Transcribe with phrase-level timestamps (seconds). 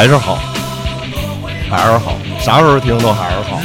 [0.00, 0.38] 还是好，
[1.68, 3.60] 还是好，啥时候听都还是好。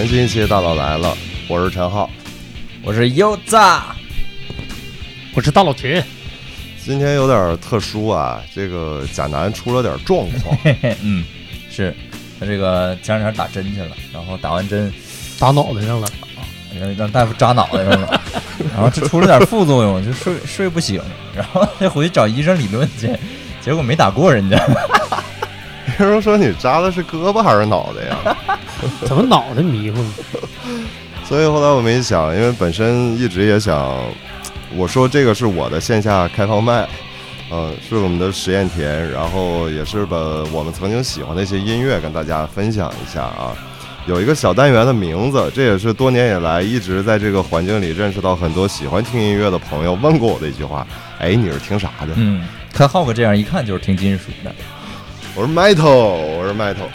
[0.00, 1.14] 全新一期大佬来了，
[1.46, 2.08] 我是陈浩。
[2.82, 3.54] 我是柚子，
[5.34, 6.02] 我是大老秦，
[6.82, 10.56] 今天有点特殊啊，这个贾南出了点状况，
[11.04, 11.22] 嗯，
[11.70, 11.94] 是
[12.38, 14.90] 他这个前两天打针去了，然后打完针
[15.38, 16.08] 打脑袋上了，
[16.80, 18.22] 让让大夫扎脑袋上了，
[18.72, 20.98] 然后就出了点副作用，就睡睡不醒，
[21.36, 23.14] 然后就回去找医生理论去，
[23.60, 24.56] 结果没打过人家，
[26.00, 28.36] 别人说你扎的是胳膊还是脑袋呀？
[29.04, 30.14] 怎么脑袋迷糊呢？
[31.28, 34.02] 所以后来我们一想，因为本身一直也想，
[34.74, 36.88] 我说这个是我的线下开放麦，
[37.50, 40.16] 呃，是我们的实验田，然后也是把
[40.50, 43.52] 我们曾经喜欢的一些音乐跟大家分享一下啊。
[44.06, 50.86] 有一个小单元的名字，这也是多年以来一直在这个环境里认识到很多喜欢听音乐的朋友问过我的一句话：
[51.18, 52.14] 哎，你是听啥的？
[52.16, 54.52] 嗯，看浩哥这样一看就是听金属的，
[55.36, 56.88] 我是 metal，我是 metal，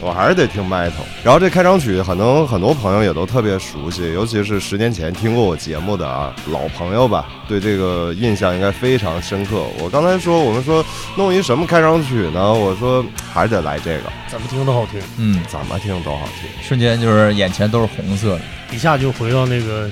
[0.00, 1.04] 我还是得听 metal。
[1.22, 9.64] 然后这开场曲，可能很多朋友也都特别熟悉，尤其是十年前听过我节目的啊老朋友吧，对这个印象应该非常深刻。
[9.78, 10.84] 我刚才说，我们说
[11.14, 12.52] 弄一什么开场曲呢？
[12.52, 16.48] 我说还是得来这个，怎么听都好听，嗯，怎么听都好听。
[16.62, 18.40] 瞬间就是眼前都是红色的，
[18.72, 19.90] 一下就回到那个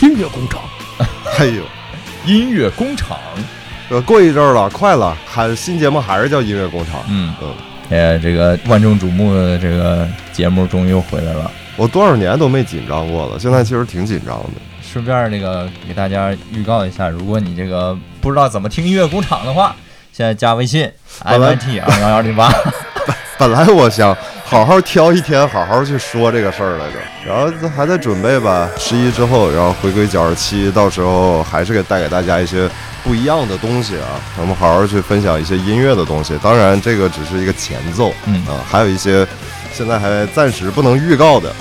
[0.00, 0.62] 音乐工厂。
[1.38, 1.62] 哎呦，
[2.24, 3.18] 音乐工厂，
[3.88, 7.02] 这过一阵儿了，快了，还新节目还是叫音乐工厂。
[7.08, 7.54] 嗯嗯，
[7.90, 11.50] 呃，这个万众瞩目的这个节目终于又回来了。
[11.76, 14.50] 我多少年都没紧张过了，现在其实挺紧张的。
[14.82, 19.74] 顺便那个给大家预告一下，如果你这个不知道怎么听音乐工厂的话，
[20.12, 20.90] 现在加微信
[21.24, 22.48] 本来 MIT 二幺幺零八。
[23.38, 28.70] 本来我想好好挑一天，好好去说这个事儿来着，然后还在准备吧。
[28.78, 32.68] 十一之后，然后回归九十七，到时候还是给带给大家一些
[33.02, 34.22] 不一样的东西啊。
[34.40, 36.38] 我们好好去分享一些音乐的东西。
[36.42, 39.26] 当然，这个只是一个前奏，嗯啊，还有一些
[39.72, 41.52] 现在还暂时不能预告的，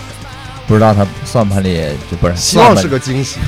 [0.67, 3.39] 不知道他算盘里就不是，希望是个惊喜，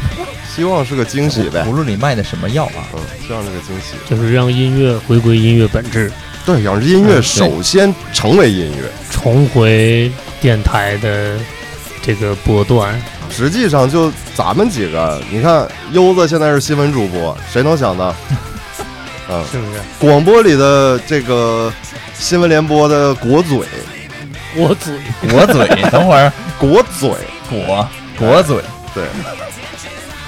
[0.55, 1.63] 希望是个惊喜呗。
[1.67, 2.89] 无论你卖的什么药啊？
[2.93, 3.95] 嗯，希望是个惊喜。
[4.09, 6.11] 就是让音乐回归音乐本质，
[6.45, 8.89] 对，让音乐首先成为音乐。
[9.09, 11.37] 重回电台的
[12.01, 13.01] 这个波段。
[13.31, 18.15] 实际上就咱们几个，你看优子现在是新闻主播，谁能想到？
[19.27, 19.79] 嗯，是不是？
[19.99, 21.73] 广播里的这个
[22.13, 23.57] 新闻联播的国嘴，
[24.55, 24.93] 国嘴。
[25.27, 26.31] 国嘴， 等会儿。
[26.59, 27.09] 国嘴，
[27.49, 27.89] 国。
[28.17, 28.61] 国嘴，
[28.93, 29.03] 对，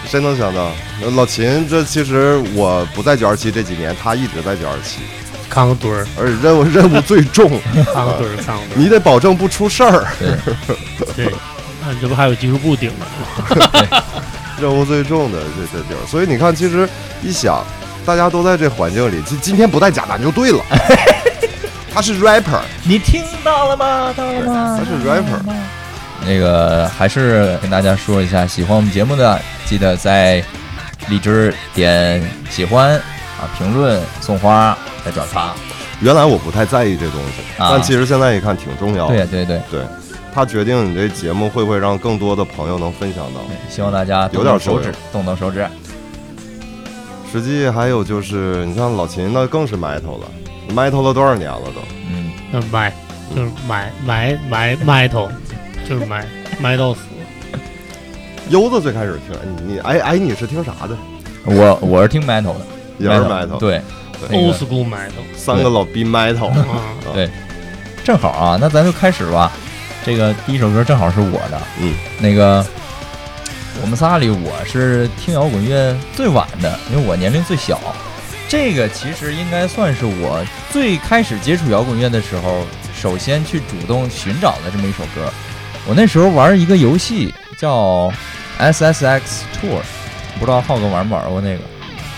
[0.10, 0.72] 谁能想到？
[1.16, 5.02] 老秦这其实我不在九二七这几年，他一直在九二七，
[5.58, 7.50] 看个墩儿，而且任务任务最重，
[7.92, 10.06] 看个墩儿，看个墩你得保证不出事儿。
[11.16, 11.34] 对，
[11.82, 12.92] 那这不还有技术部顶
[13.50, 14.04] 着？
[14.62, 16.88] 任务最重的这这地儿，所以你看，其实
[17.24, 17.66] 一想，
[18.06, 20.64] 大家都在这环境里，今今天不带贾南就对了，
[21.92, 24.14] 他是 rapper，你听到了吗？
[24.16, 24.80] 到了吗？
[24.80, 25.42] 他是 rapper，
[26.24, 30.44] 那个还是跟大家说一下，喜欢我们节目的，记得在
[31.10, 34.78] 荔枝点喜欢啊，评论、送花、
[35.08, 35.56] 再转发。
[36.02, 39.16] 原来我不太在意这东西，啊但其实现在一看挺重要的。
[39.16, 39.82] 对对对，对，
[40.34, 43.40] 它决定你这节目会不会让更多的朋友能分享到。
[43.70, 45.66] 希望大家动动手指，动动手指。
[47.32, 50.28] 实际还有就是，你像老秦那更是埋头了，
[50.74, 51.82] 埋头了多少年了都。
[52.10, 52.94] 嗯，那埋
[53.36, 55.30] 就是埋埋埋埋头，
[55.88, 56.26] 就是埋
[56.60, 57.00] 埋到死。
[58.50, 60.96] 优子最开始听，你你哎哎，你是听啥的？
[61.44, 62.62] 我我是听 metal 的，
[62.98, 63.58] 也是埋头。
[63.58, 63.86] 对，那个
[64.32, 66.82] old school metal 三个老逼 metal，啊，
[67.14, 67.30] 对
[68.04, 69.52] 正好啊，那咱就开始吧。
[70.06, 72.66] 这个第一首歌正好是我的，嗯，那个
[73.82, 77.80] 我们仨里我是听摇滚乐最晚的，因为我年龄最小。
[78.50, 80.42] 这个其实应该算是我
[80.72, 82.64] 最开始接触摇滚乐的时候，
[82.96, 85.30] 首先去主动寻找的这么一首歌。
[85.86, 88.10] 我那时候玩一个游戏叫
[88.58, 89.22] SSX
[89.60, 89.82] Tour，
[90.40, 91.60] 不知道浩哥玩没玩过那个？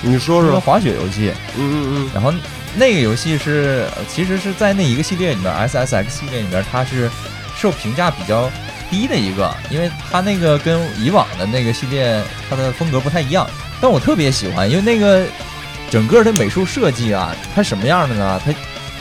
[0.02, 1.34] 你说说，滑雪游戏。
[1.58, 2.34] 嗯嗯嗯然后
[2.76, 7.10] 那个游戏是呃其实是在那一个系列里面，SSX 系列里面，它是
[7.58, 8.50] 受评价比较
[8.90, 13.48] 低的一个，因为它那个跟以往的那个系列它的风格不太一样，
[13.82, 15.26] 但我特别喜欢，因为那个
[15.90, 18.42] 整个的美术设计啊，它什么样的呢？
[18.46, 18.54] 它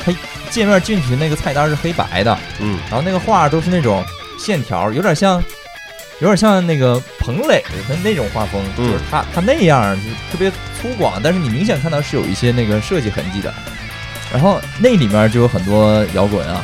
[0.05, 0.13] 它
[0.51, 4.05] 界面进去那个菜单是黑白的，嗯然后那个画都是那种
[4.39, 5.43] 线条，有点像，
[6.21, 10.51] 有点像那个彭磊的那种画风，嗯就是他他那样就特别
[10.81, 13.53] 粗犷，但是你明显看到是有一些那个设计痕迹的。
[14.31, 16.63] 然后那里面就有很多摇滚啊，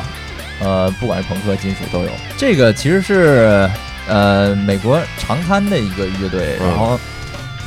[0.60, 2.10] 呃，不管是朋克、金属都有。
[2.36, 3.70] 这个其实是
[4.06, 7.00] 呃美国长滩的一个乐队，嗯然后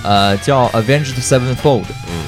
[0.03, 2.25] 呃叫 Avenged Sevenfold，嗯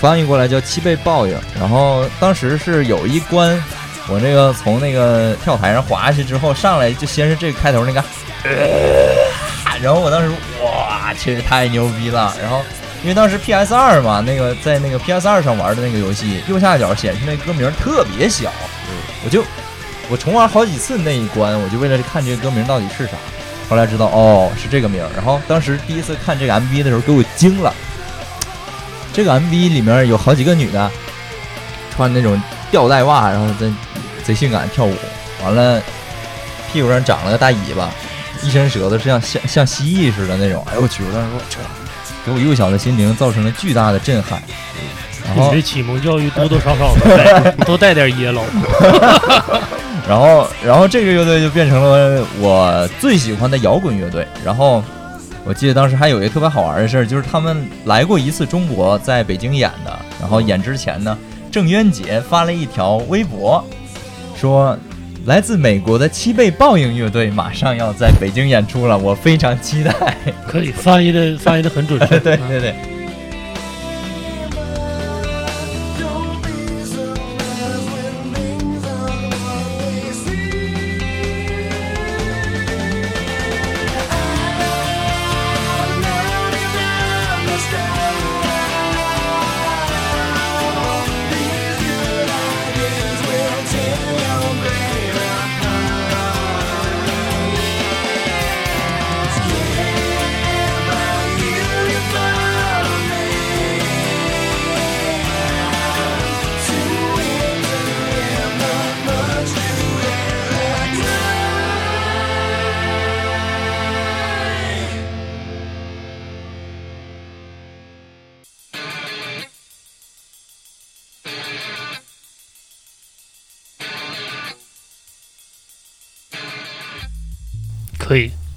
[0.00, 1.36] 翻译过来叫七倍报应。
[1.60, 3.62] 然后当时是有一关，
[4.08, 8.02] 我那个从那个跳台上滑下去之后，上来就先是这个开头那个，
[8.44, 10.30] 呃 然后我当时
[10.62, 12.34] 哇确实太牛逼了。
[12.40, 12.62] 然后
[13.02, 18.50] 因为当时 PS 二嘛，那个在那个 PS 二上玩的那个游戏，右下角显示那歌名特别小，
[19.24, 19.44] 我就
[20.08, 23.12] 我重玩好几次那一关，我就为了看这个歌名到底是啥。
[23.68, 27.74] 后来知道哦是这个名，然后当时第一次看这个 MV 的时候给我惊了。
[29.12, 30.90] 这个 MV 里面有好几个女的，
[31.94, 33.70] 穿那种吊带袜，然后在
[34.22, 34.94] 贼性感跳舞，
[35.44, 35.82] 完了
[36.72, 37.90] 屁股上长了个大尾巴，
[38.44, 40.64] 一伸舌头是像像像蜥蜴似的那种。
[40.70, 41.02] 哎呦我去！
[41.04, 44.42] 我当时说这给我幼小的心灵造成了巨大的震撼。
[45.26, 48.42] 然后你这启蒙教育多多少少都 带都带点耶喽。
[50.06, 54.26] 然后，然后这个乐队就变成了我最喜欢的摇滚乐队。
[54.44, 54.84] 然后，
[55.44, 59.98] 我记得当时还有一个特别好玩的事儿，就是他们来过一次中国，在北京演的。
[60.20, 61.16] 然后演之前呢，
[61.50, 63.64] 郑渊洁发了一条微博，
[64.38, 64.78] 说
[65.26, 69.92] 来自美国的七倍报应乐队马上要在北京演出了，我非常期待。
[70.46, 72.20] 可以翻译的翻译的很准确。
[72.20, 72.74] 对 对对。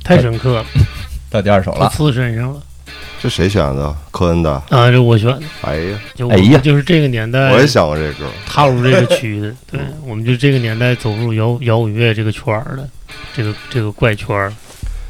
[0.07, 0.65] 太深刻了，
[1.29, 2.61] 到第二首了，刺身上了
[3.21, 3.93] 这谁选的？
[4.11, 4.51] 科恩的。
[4.69, 4.89] 啊！
[4.89, 8.25] 这我选的，哎呀，就哎呀就是这个年代，我也想过这歌。
[8.45, 12.87] 踏入这个区的， 对，我们就这个年代走入摇摇滚乐这个圈儿的，
[13.35, 14.53] 这个这个怪圈儿。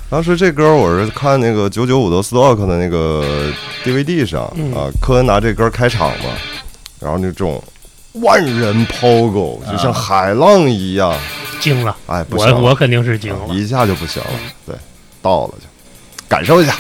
[0.10, 3.52] 当时这歌我是看那个九九五的 Stock 的那个
[3.84, 6.32] DVD 上嗯啊，科恩拿这歌开场嘛，
[7.02, 7.62] 然后那种
[8.14, 11.14] 万人 POGO 就像海浪一样，
[11.68, 13.54] 惊了，哎，不行我肯定是惊了。
[13.54, 14.30] 一下就不行了，
[14.66, 14.76] 对，
[15.22, 15.66] 到了就
[16.28, 16.76] 感受一下。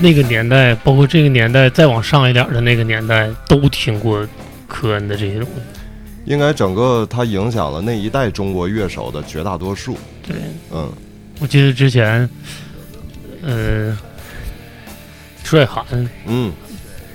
[0.00, 4.26] 那个年代，包括这个年代再往上一点的那个年代，都听过
[4.66, 5.60] 科恩的这些东西？
[6.24, 9.96] 应该整个他影响了那一代中国乐手的绝大多数。
[10.26, 10.36] 对，
[10.70, 10.90] 嗯，
[11.40, 12.28] 我记得之前，
[13.42, 13.96] 呃，
[15.42, 15.84] 帅涵
[16.26, 16.52] 嗯，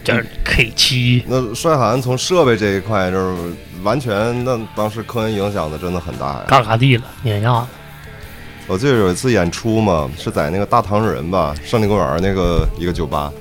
[0.04, 6.46] 叫 K 七，那帅寒从设备这一块就是完全，那当时科恩影响的真的很大呀。
[6.48, 7.70] 嘎嘎地了，碾压了。
[8.68, 13.32] 我记得有一次演出嘛，是在那个大唐人吧，胜利公园那个一个酒吧。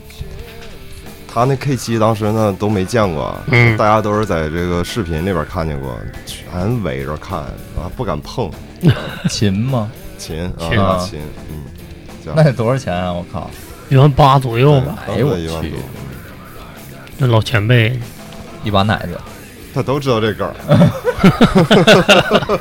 [1.27, 8.51] 他那 K 七当时呢都没见过，嗯大家都是在这个视频里边看见过，全围着看啊，不敢碰
[9.29, 9.91] 琴吗？
[10.17, 11.19] 琴琴啊啊琴，
[11.51, 11.65] 嗯，
[12.37, 13.13] 那得多少钱啊？
[13.13, 13.51] 我靠！
[13.89, 15.81] 一万八左右吧，哎呦我去当时一万多，
[17.19, 17.99] 那老前辈
[18.63, 19.19] 一把奶子，
[19.75, 20.55] 他都知道这梗儿。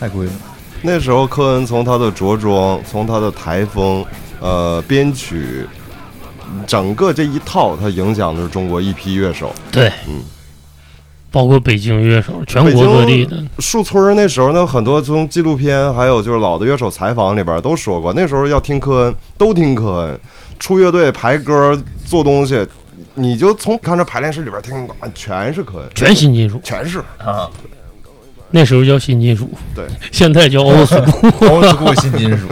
[0.00, 0.32] 太贵了。
[0.82, 4.04] 那时候科恩从他的着装，从他的台风，
[4.40, 5.66] 呃，编曲，
[6.66, 9.52] 整个这一套，他影响的是中国一批乐手。
[9.70, 10.22] 对，嗯，
[11.30, 20.20] 包括北京乐手，全国各地的，树村儿那时候呢，很多从纪录片还有就是老的乐手采访里边都说过，那时候要听科恩，都听科恩，
[20.58, 22.66] 出乐队排歌做东西，
[23.14, 26.98] 你就从看着排练室里边听，啊全是科恩，全新金属，全是。
[27.18, 27.48] 啊，
[28.50, 29.84] 那时候叫新金属，对。
[30.12, 31.48] 现在叫 old school。
[31.48, 32.46] old school 新金属，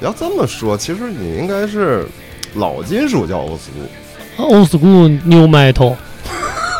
[0.00, 2.06] 要这么说，其实你应该是
[2.54, 5.94] 老金属叫 old school，old school new metal，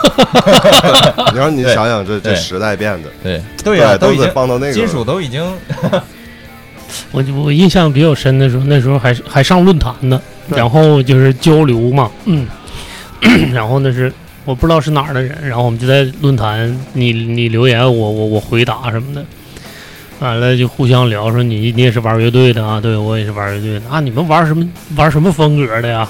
[1.33, 5.43] 你让你想想这这时代变的，对对呀，都得已经放到那个金属都已经
[7.11, 12.47] 我就我印象比较深的时候，那时候还还上论坛呢，然后就是交流嘛，嗯，
[13.53, 14.13] 然后那是
[14.45, 19.25] 我不知道是哪儿的人，然后我们就在论坛，你你留言，我我我回答什么的，
[20.19, 26.09] 完了就互相聊，说你你也是玩乐队的啊，对我也是玩乐队的啊，你们玩什么玩什么风格的呀？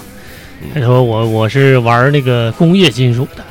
[0.75, 3.43] 他说我我是玩那个工业金属的。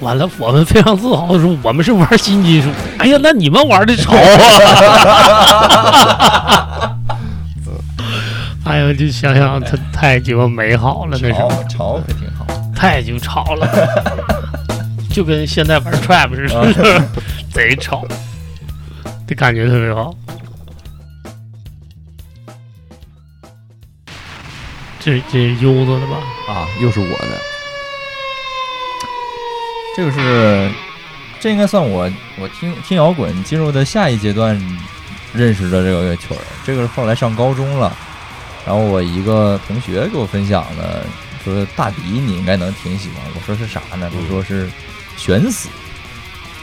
[0.00, 2.68] 完了，我们非常自豪的说，我们是玩新金属。
[2.98, 6.96] 哎呀，那你们玩的潮啊！
[8.64, 12.46] 哎呀，就想想他太鸡巴美好了，那时候潮潮可挺好。
[12.84, 13.66] 太鸡巴潮了，
[15.10, 17.02] 就跟现在玩 trap 似啊的，
[17.50, 18.06] 贼吵，
[19.26, 20.14] 这感觉特别好。
[25.00, 26.18] 这这是优子的吧？
[26.46, 27.40] 啊，又是我的。
[29.96, 30.70] 这个是，
[31.40, 34.54] 这应该算我我听听摇滚进入的下一阶段
[35.32, 36.38] 认识的这个乐曲儿。
[36.66, 37.96] 这个是后来上高中了，
[38.66, 41.02] 然后我一个同学给我分享的，
[41.44, 43.18] 说大迪你应该能挺喜欢。
[43.34, 44.10] 我说是啥呢？
[44.12, 44.68] 他说是
[45.16, 45.68] 悬死。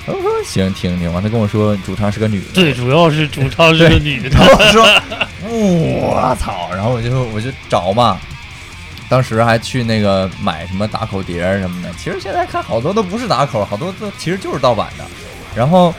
[0.07, 2.47] 我说行，听听完，他跟我说主唱是个女的。
[2.55, 4.83] 对主要是主唱是个女的，我说，
[5.47, 6.69] 我操！
[6.73, 8.19] 然后我就我就找嘛，
[9.07, 11.89] 当时还去那个买什么打口碟儿什么的。
[11.99, 15.05] 其实现在看好多都不是打口，好多都其实就是盗版的。
[15.55, 15.93] 然后，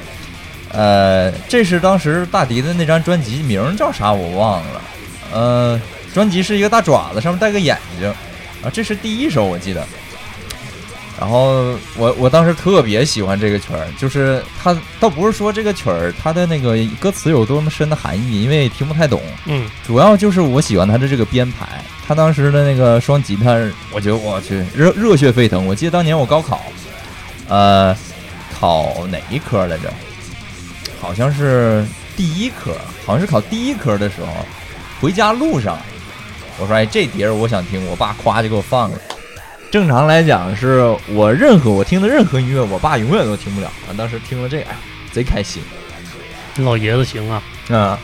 [0.71, 4.83] 呃，这是当时大迪的那张专辑，名叫啥我忘了。
[5.33, 5.81] 呃，
[6.13, 8.13] 专辑是一个大爪子，上面带个眼睛，
[8.63, 9.87] 啊，这是第一首我记得。
[11.21, 23.57] 然后我我当时特别喜欢这个曲儿，就是它倒不是说这个曲儿它的那个歌词有多么深的含义，因为听不太懂，嗯，主要就是我喜欢它的这个编排，他当时的那个双吉他，
[23.93, 25.65] 我觉得我去热热血沸腾。
[25.65, 26.63] 我记得当年我高考，
[27.47, 27.95] 呃，
[28.59, 29.93] 考哪一科来着？
[31.01, 31.85] 好像是
[32.17, 34.29] 第一科，好像是考第一科的时候，
[35.01, 35.79] 回家路上，
[36.59, 38.99] 我说哎这碟儿我想听，我爸夸就给我放了。
[39.71, 43.67] 正常来讲，是我任何我听的任何音乐，我爸永远都听不了。
[43.89, 44.77] 啊，当时听了这个，哎，
[45.11, 45.63] 贼开心
[46.57, 47.99] 老爷子行啊，啊！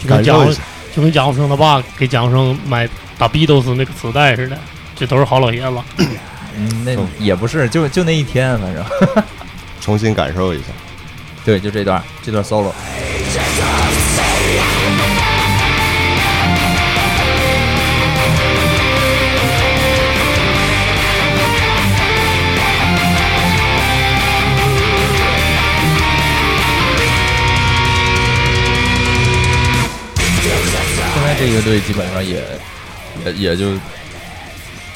[0.00, 0.54] 就跟蒋。
[0.94, 4.58] 就跟蒋武生他爸给蒋武生买打 Beatles 那个磁带似的，
[4.94, 5.78] 这都是好老爷子。
[6.54, 8.84] 嗯，那嗯也不是，就就那一天，反正
[9.80, 10.64] 重新感受一下。
[11.46, 12.72] 对，就这段这段 solo。
[31.42, 32.40] 这乐队基本上也
[33.26, 33.72] 也也就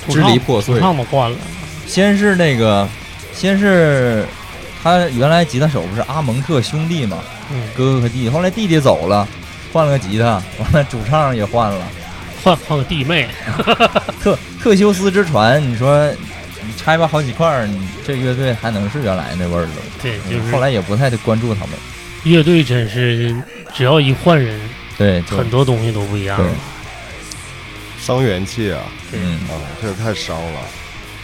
[0.08, 0.76] 支离破碎。
[0.76, 1.36] 主唱都换了，
[1.88, 2.88] 先是那个，
[3.34, 4.24] 先是
[4.80, 7.18] 他原来吉他手不是阿蒙特兄弟嘛，
[7.50, 9.26] 嗯，哥哥和弟弟，后来弟弟走了，
[9.72, 11.84] 换了个吉他，完了主唱也换了，
[12.44, 13.28] 换换个弟妹，
[14.22, 16.08] 特特修斯之船，你说
[16.62, 19.68] 你拆吧好几块儿，你这乐队还能是原来那味儿了？
[20.00, 20.52] 对，就是。
[20.52, 21.70] 后来也不太关注他们，
[22.22, 23.34] 乐队真是
[23.74, 24.60] 只要一换人，
[24.98, 26.50] 对，就很多东西都不一样了。
[28.00, 28.80] 伤元气啊！
[29.12, 30.60] 嗯，啊，这也太伤了。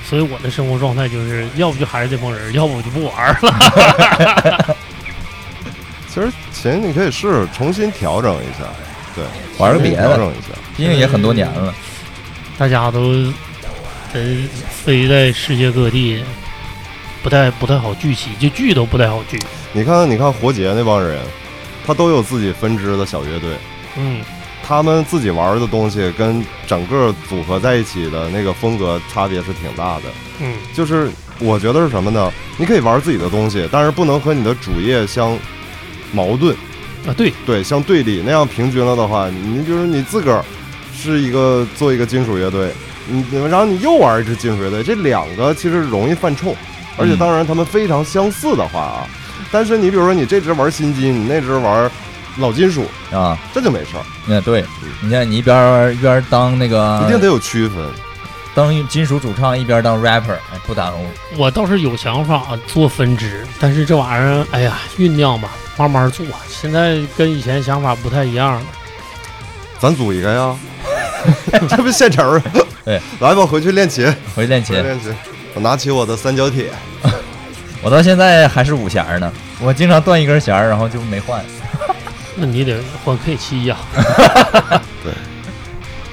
[0.09, 4.77] 所以我的生活状态就是，要不就还是这帮人， 要不我就不玩儿了。
[6.13, 8.69] 其实琴你可以试试重新调整一下，
[9.15, 9.25] 对，
[9.59, 10.49] 玩个别的调整一下。
[10.77, 11.73] 毕竟也很多年了。
[12.59, 13.33] 大家都
[14.13, 14.47] 真
[14.85, 16.23] 飞在世界各地，
[17.23, 19.39] 不太不太好聚齐，就聚都不太好聚。
[19.73, 21.19] 你看，你看活结那帮人，
[21.87, 23.51] 他都有自己分支的小乐队，
[23.97, 24.21] 嗯，
[24.63, 30.03] 他们自己玩的东西跟整个组合在一起的那个风格差别是挺大的。
[30.41, 32.33] 嗯，就是我觉得是什么呢？
[32.57, 35.37] 你可以玩自己的东西，但是不能和你的主业相
[36.13, 36.55] 矛盾，
[37.07, 38.23] 啊，对，对，相对立。
[38.25, 40.45] 那样平均了的话，你就是你自个儿
[40.95, 42.73] 是一个做一个金属乐队，
[43.09, 46.55] 你然后你又玩一支金属乐队，这两个其实容易犯冲，
[46.97, 49.09] 而且嗯当然他们非常相似的话啊，
[49.51, 51.91] 但是你比如说你这只玩新金，你那只玩
[52.39, 54.65] 老金属，啊，这就没事儿，那对，
[55.01, 57.77] 你看你一边儿一边儿当那个一定得有区分。
[58.55, 61.07] 当金属主唱，一边儿当 rapper，哎，不耽误。
[61.39, 66.27] 我倒是有想法做分支，但是这玩意儿，哎呀，酝酿吧，慢慢做。
[66.49, 68.63] 现在跟以前想法不太一样了。
[69.79, 70.55] 咱组一个呀，
[71.67, 72.43] 这不现成儿？
[72.85, 75.15] 对，来吧，回去练琴，回去练琴，练琴。
[75.55, 76.71] 我拿起我的三角铁，
[77.83, 81.45] 我到现在还是五弦儿呢，我经常断一根弦儿，然后就没换。
[82.37, 83.77] 那你得换 K 七呀。
[85.03, 85.13] 对。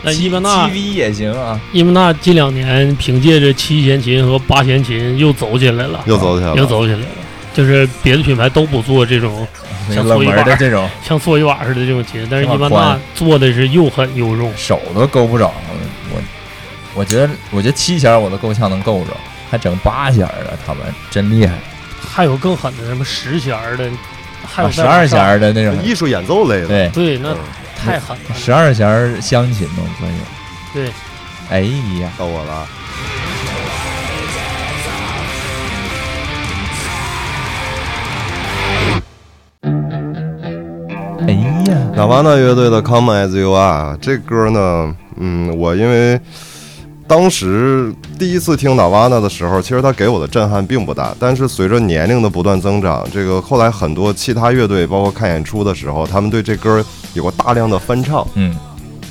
[0.02, 7.06] 那伊曼纳七 V 也行啊，伊曼纳近两年凭借着七弦琴和八弦琴又走起来了，又走起来了，又走起来了。
[7.54, 9.46] 就是别的品牌都不做这种
[9.90, 14.52] 像冷搓衣板门的这种像搓衣板似的这种琴，但是伊曼纳做的是又狠又重。
[14.56, 15.54] 手都够不着。
[16.14, 16.22] 我
[16.96, 19.12] 我觉得，我觉得七弦儿我都够呛能够着，
[19.50, 21.56] 还整八弦儿的，他们真厉害。
[22.00, 23.90] 还有更狠的，什么十弦儿的，
[24.46, 26.68] 还有啊十二弦儿的那种，艺术演奏类的。
[26.68, 27.38] 对，对，那嗯
[27.78, 28.36] 太狠了。
[28.36, 30.20] 十二弦儿乡琴都算有。
[30.74, 30.92] 对，
[31.50, 31.62] 哎
[32.02, 32.68] 呀，到我了。
[41.28, 46.20] 哎呀，纳瓦纳乐队的《Come As You Are》这歌呢，嗯，我因为
[47.10, 51.12] 当时第一次听纳瓦纳的时候，其实它给我的震撼并不大。
[51.20, 58.56] 但是随着年龄的不断增长，这个后来很多其他乐队，包括看演出的时候，他们对这歌有过大量的翻唱，嗯，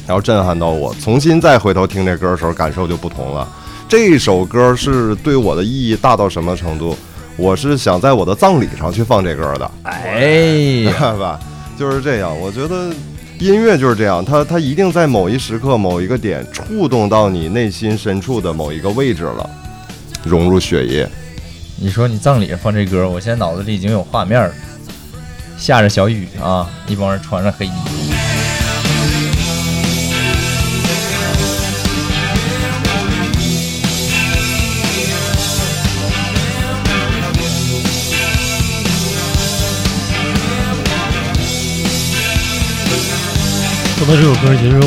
[0.06, 0.94] 然后震撼到我。
[1.00, 3.48] 重新再回头听这歌的时候，感受就不同了。
[3.88, 6.96] 这首歌是对我的意义大到什么程度？
[7.36, 9.68] 我是想在我的葬礼上去放这歌的。
[9.82, 11.40] 哎呀， 看吧，
[11.76, 12.30] 就是这样。
[12.38, 12.92] 我觉得
[13.38, 19.48] 音乐就是这样，它它一定在某一时刻、某一个点触动到你内心深处的某一个位置了，
[20.24, 21.08] 融入血液。
[21.76, 24.52] 你说你葬礼放这歌，我现在脑子里已经有画面了，
[25.56, 27.70] 下着小雨啊，一帮人穿着黑衣
[44.08, 44.80] 到这首歌，其实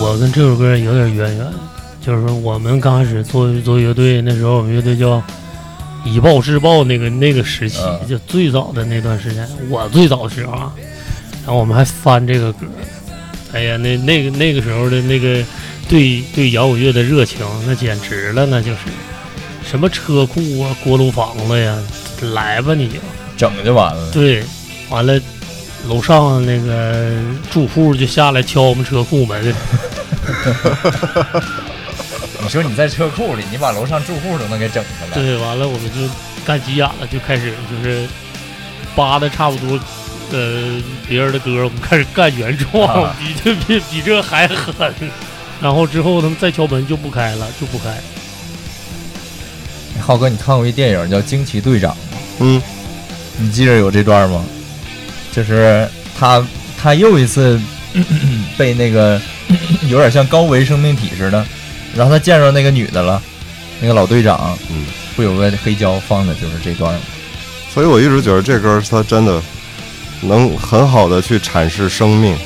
[0.00, 1.46] 我跟这首歌有点渊源，
[2.04, 5.22] 就是说我们刚开始做做乐队，那时候我们乐队叫
[6.04, 10.72] 以暴制暴，那个那个时期，嗯就最早的那段时间，我最早的时候啊，
[11.46, 12.66] 然后我们还翻这个歌，
[13.52, 15.44] 哎呀，那那个那个时候的那个
[15.88, 18.78] 对对摇滚乐的热情，那简直了，那就是
[19.64, 21.78] 什么车库啊、锅炉房子呀，
[22.34, 22.94] 来吧你就。
[23.36, 24.10] 整就完了。
[24.10, 24.42] 对，
[24.90, 25.18] 完了，
[25.88, 27.10] 楼上那个
[27.50, 29.42] 住户就下来敲我们车库门，
[32.42, 36.00] 你说你在车库里，你把楼上住户都能给整下来，对，完了我们就
[36.44, 38.06] 干急眼了，就开始就是
[38.94, 39.78] 扒的差不多，
[40.32, 44.94] 呃，别人的歌，我们开始干原创，啊比这比比这还狠。
[45.60, 48.00] 然后之后他们再敲门就不开了，就不开。
[50.00, 52.00] 浩哥，你看过一电影叫《惊奇队长》吗？
[52.38, 52.62] 嗯，
[53.38, 54.42] 你记着有这段吗？
[55.32, 55.88] 就是
[56.18, 56.46] 他
[56.80, 57.60] 他又一次
[58.56, 59.20] 被那个
[59.88, 61.44] 有点像高维生命体似的，
[61.96, 63.22] 然后他见着那个女的了，
[63.80, 64.84] 那个老队长，嗯，
[65.16, 67.00] 不有个黑胶放的就是这段吗？
[67.72, 69.40] 所以我一直觉得这歌他真的
[70.22, 72.36] 能很好的去阐释生命。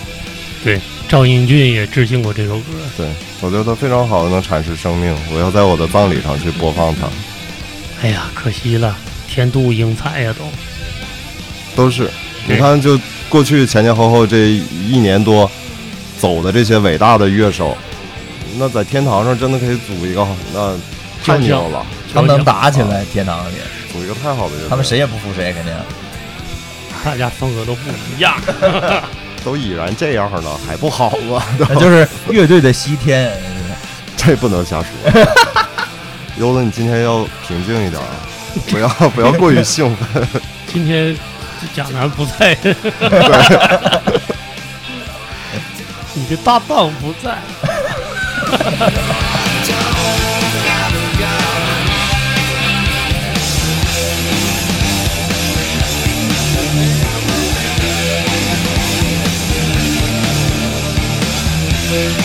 [0.62, 2.64] 对赵英俊也致敬过这首歌。
[2.96, 3.06] 对
[3.40, 5.14] 我觉得他非常好的能阐释生命。
[5.32, 7.08] 我要在我的葬礼上去播放它，
[8.02, 8.96] 哎呀，可惜了，
[9.28, 10.44] 天妒英才呀都。
[11.76, 12.10] 都是对
[12.46, 15.50] 你看，就过去前前后后这一年多
[16.18, 17.76] 走的这些伟大的乐手，
[18.58, 20.76] 那在天堂上真的可以组一个，那
[21.24, 23.54] 太牛了，他们能打起来，天堂里，
[23.92, 25.72] 组一个太好的乐队，他们谁也不服谁，肯定。
[27.04, 28.34] 大家风格都不一样。
[29.44, 31.42] 都已然这样了，还不好吗？
[31.58, 33.30] 那就是乐队的西天。
[34.16, 34.88] 这不能瞎说。
[36.38, 38.16] 优子，你今天要平静一点啊，
[38.70, 40.26] 不要不要过于兴奋。
[40.72, 41.33] 今天这
[41.74, 42.56] 贾楠不在，
[46.14, 47.38] 你的搭档不在。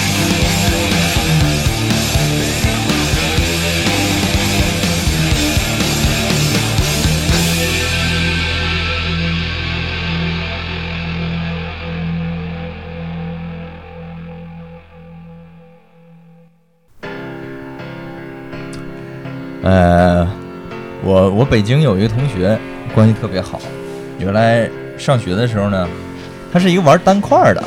[19.61, 20.27] 呃，
[21.03, 22.57] 我我北京有一个同学
[22.93, 23.59] 关系特别好，
[24.17, 25.87] 原来上学的时候呢，
[26.51, 27.63] 他是一个玩单块的，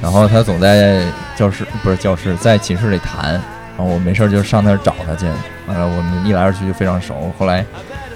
[0.00, 1.02] 然后他总在
[1.36, 5.26] 教室不是教室，在寝室里弹，然后我没事就上那儿找他去，
[5.66, 7.64] 完了我们一来二去就非常熟，后来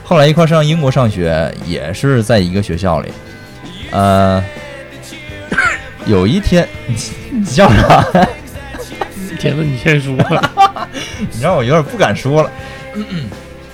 [0.04, 3.12] 后来一块上英国上学，也是在一个学校里，
[3.90, 4.42] 呃，
[6.07, 6.96] 有一天你
[7.33, 8.04] 你叫啥？
[9.38, 10.14] 铁子，你先说，
[11.33, 12.50] 你让我有点不敢说了。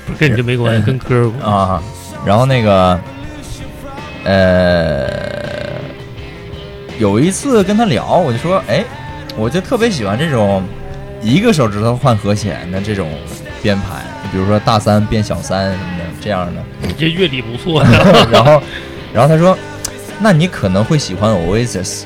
[0.07, 1.53] 不是跟你这没关系，跟歌有关。
[1.53, 1.83] 啊，
[2.25, 3.01] 然后那个，
[4.25, 5.09] 呃，
[6.99, 8.85] 有一次跟他聊，我就说，哎，
[9.37, 10.63] 我就特别喜欢这种
[11.23, 13.11] 一个手指头换和弦的这种
[13.63, 14.03] 编排，
[14.33, 16.63] 比如说大三变小三什么的这样的。
[16.83, 17.83] 你这乐理不错
[18.31, 18.63] 然后，
[19.13, 19.57] 然后他说，
[20.19, 22.05] 那你可能会喜欢 Oasis。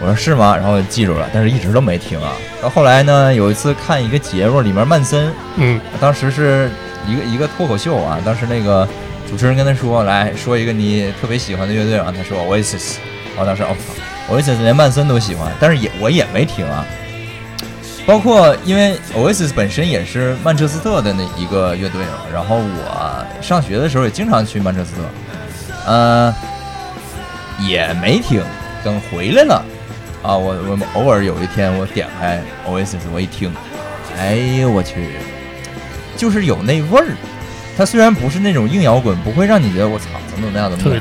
[0.00, 0.56] 我说是吗？
[0.56, 2.32] 然后记住了，但是一直都没听啊。
[2.62, 6.70] 到后来呢，有一次看一个节目，里面曼森嗯，当时是
[7.06, 8.86] 一个一个脱口秀啊，当时那个
[9.28, 12.96] 主持人跟他说，来说一个你特别喜欢的乐队，然后他说 Oasis，
[13.34, 16.84] 然后当时我、操，Oasis 连曼森都喜欢，但是也我也没听啊。
[18.06, 25.02] 包括因为 Oasis 本身也是曼彻斯特的那一个乐队嘛，然后我上学的时候也经常去曼彻斯特，
[25.86, 26.34] 呃，
[27.58, 28.42] 也没听，
[28.84, 29.64] 等回来了。
[30.26, 33.54] 啊，我我偶尔有一天我点开 Oasis，我一听，
[34.18, 35.10] 哎呦我去，
[36.16, 37.06] 就是有那味儿。
[37.76, 41.00] 它虽然不是那种硬摇滚，不会让你觉得我操怎么怎么样怎么特别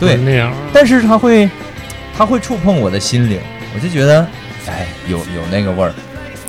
[0.00, 0.52] 对那样。
[0.72, 1.48] 但是它会，
[2.16, 3.38] 它会触碰我的心灵，
[3.74, 4.26] 我就觉得，
[4.66, 5.92] 哎，有有那个味儿，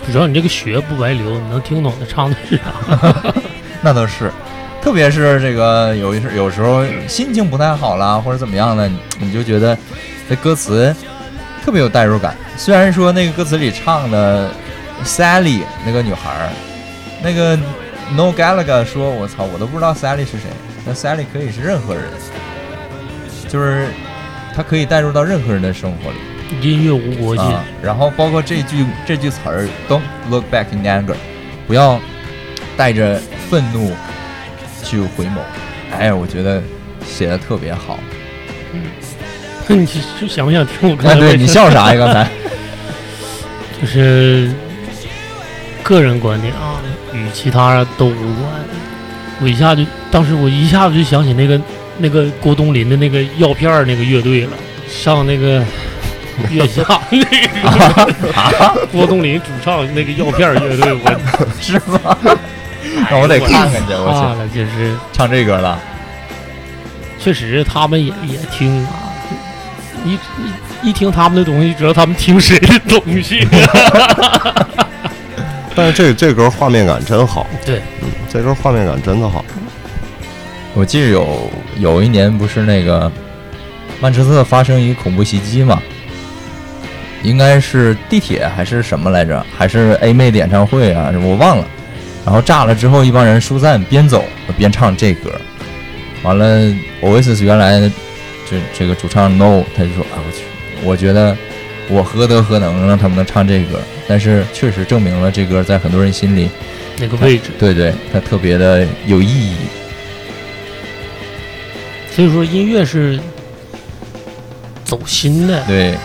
[0.08, 3.34] 只要你这个血不白流，你能听懂他唱的是啥。
[3.84, 4.32] 那倒是。
[4.82, 9.78] 特别是这个有有时候心情不太好啦，或者怎么样的，你你就觉得
[10.30, 10.96] 这歌词
[11.66, 12.36] 特别有代入感。
[12.56, 14.52] 虽然说那个歌词里唱的
[15.04, 16.50] Sally 那个女孩儿，
[17.24, 17.58] 那个
[18.16, 20.42] No Gallagher 说：“我操，我都不知道 Sally 是谁。”
[20.86, 22.04] 那 Sally 可以是任何人，
[23.50, 23.88] 就是
[24.56, 26.18] 她可以带入到任何人的生活里。
[26.62, 31.16] 音乐无国界，啊，然后包括这句这句词儿，Don't look back in anger，
[31.66, 32.00] 不要
[32.78, 33.92] 带着愤怒
[34.84, 35.40] 去回眸。
[35.92, 36.62] 哎，我觉得
[37.04, 37.98] 写的特别好。
[39.76, 39.86] 你
[40.20, 42.06] 就想不想听我刚哎，才为对 你笑啥呀？
[42.06, 42.28] 刚才
[43.82, 44.52] 就是
[45.84, 46.80] 个人观点啊，
[47.14, 48.52] 与其他都无关。
[49.42, 51.60] 我一下就，当时我一下子就想起那个
[51.98, 54.52] 那个郭冬临的那个药片儿那个乐队了，
[54.88, 55.64] 上那个
[56.52, 62.18] 月下那个郭冬临主唱那个药片乐队，我是吗？
[63.10, 65.78] 那我得看看去，我去怕了，就是唱这歌了。
[67.20, 69.05] 确实他们也也听啊，
[70.06, 73.46] 一一一听他们的东西，就知道他们听谁的东西。
[75.76, 79.44] 但是这这歌画面感真好，对，嗯，这歌画面感真的好。
[80.74, 83.12] 我记得有有一年不是那个
[84.00, 85.82] 曼彻斯特发生一个恐怖袭击嘛，
[87.24, 89.44] 应该是地铁还是什么来着？
[89.58, 91.12] 还是 A 妹的演唱会啊？
[91.22, 91.66] 我忘了。
[92.26, 94.24] 然后炸了之后，一帮人疏散，边走
[94.58, 95.32] 边唱这歌。
[96.24, 97.92] 完了，Oasis 原来
[98.50, 100.44] 这这个主唱 No 他就说啊，我去，
[100.84, 101.36] 我觉得
[101.90, 103.80] 我何德何能让他们能唱这歌？
[104.08, 106.50] 但是确实证明了这歌在很多人心里，
[107.00, 109.56] 那个位置，对对，它特别的有意义。
[112.12, 113.20] 所以说音乐是
[114.84, 115.64] 走心的。
[115.66, 115.96] 对，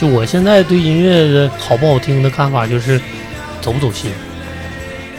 [0.00, 3.00] 就我现在对音乐的好不好听的看法，就是
[3.60, 4.10] 走不走心。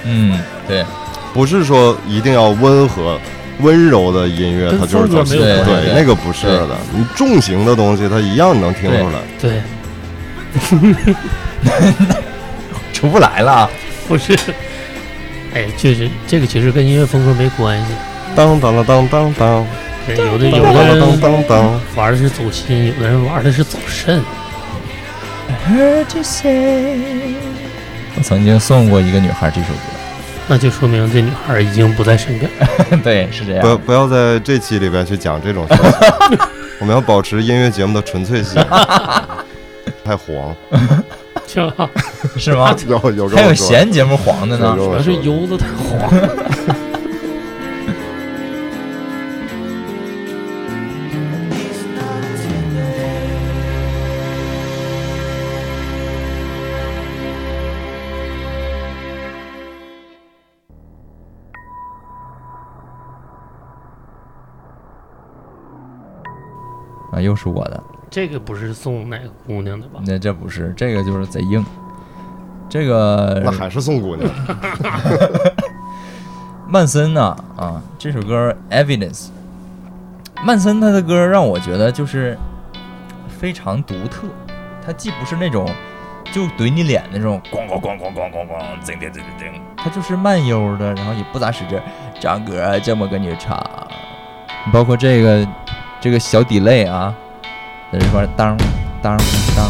[0.06, 0.86] 嗯，对。
[1.32, 3.20] 不是说一定要温和、
[3.60, 5.40] 温柔的音乐，它就是走心。
[5.40, 6.78] 对，那个不是的。
[6.94, 9.20] 你重型的东西，它一样能听出来。
[9.40, 9.62] 对，
[12.94, 13.70] 出 不来了。
[14.08, 14.38] 不是。
[15.54, 17.88] 哎，确实这个其实跟音乐风格没关系。
[18.36, 19.68] 当当当当当当，
[20.06, 21.82] 对，有的有当当的人当当当。
[21.96, 24.22] 玩的是走心，有的人玩的是走肾。
[25.50, 27.00] I heard you say
[28.16, 29.99] 我曾经送过一个女孩这首歌，
[30.50, 32.50] 那就说明这女孩已经不在身边。
[33.04, 33.62] 对，是这样。
[33.62, 36.40] 不要不要在这期里边去讲这种事情，
[36.82, 38.60] 我们要保持音乐节目的纯粹性。
[40.04, 40.56] 太黄，
[41.46, 41.90] 是吧？
[42.36, 42.76] 是吗？
[42.88, 46.49] 有有跟还有闲节目黄的呢主要是油子太黄。
[67.30, 67.84] 又是我的。
[68.10, 70.02] 这个不是送哪个姑娘的吧？
[70.04, 71.64] 那这不是，这个就是贼硬。
[72.68, 74.30] 这个那还是送姑娘，
[76.70, 79.26] 曼森呢啊这首歌《Evidence》，
[80.44, 82.38] 曼森他的歌让我觉得就是
[83.28, 84.28] 非常独特，
[84.86, 85.68] 他既不是那种
[86.32, 91.84] 就怼你脸那种咣咣咣咣咣咣咣，叮叮叮叮叮，他就是慢悠的，然后也不咋使劲儿，
[92.20, 93.60] 张哥这么跟你唱，
[94.72, 95.48] 包括这个
[96.02, 97.14] 这个小 delay 啊，
[97.92, 98.58] 在这块儿当
[99.02, 99.18] 当
[99.56, 99.70] 当。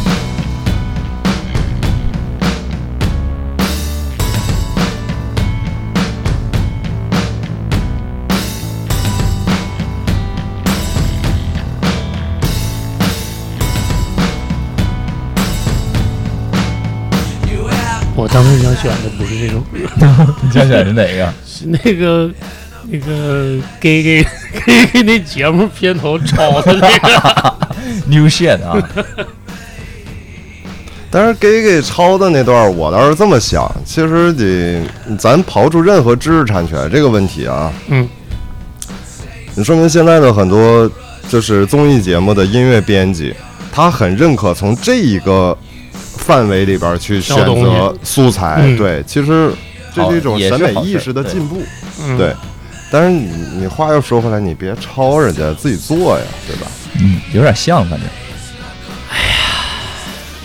[18.16, 19.80] 我当时想选的不是这首歌，
[20.44, 21.34] 你想选是哪个？
[21.48, 22.30] 是那个
[22.88, 24.28] 那个 gay gay
[24.66, 27.56] gay gay 那节目片头抄的那个。
[28.08, 28.78] New shit 啊！
[31.12, 34.82] 但是给给抄的那段，我倒是这么想，其实得
[35.18, 38.08] 咱刨出任何知识产权这个问题啊，嗯，
[39.56, 40.90] 你说明现在的很多
[41.28, 43.34] 就是综艺节目的音乐编辑，
[43.72, 45.58] 他很认可从这一个
[46.18, 49.52] 范围里边去选择素材，嗯对，其实
[49.96, 51.64] 这是一种审美意识的对进步，
[52.02, 52.36] 嗯对。
[52.92, 56.68] 但是你你话又说回来，你别抄人家，自己做呀，对吧？
[57.00, 58.08] 嗯，有点像，反正。
[59.12, 59.26] 哎呀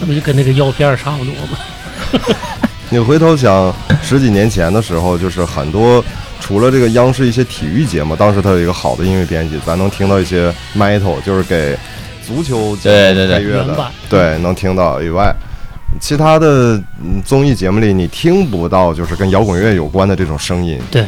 [0.00, 1.58] 那不就跟那个药片儿差不多吗？
[2.90, 6.04] 你回头想十几年前的时候，就是很多
[6.40, 11.76] 除了这个央视一些体育节目，当时它有一个好的音乐编辑，咱能听到一些 metal，就是给
[12.24, 15.34] 足球节目对对对配乐的对，能听到以外，
[16.00, 20.78] 其他的嗯综艺节目里你听不到，就是跟摇滚乐有关的这种声音。
[20.90, 21.04] 对，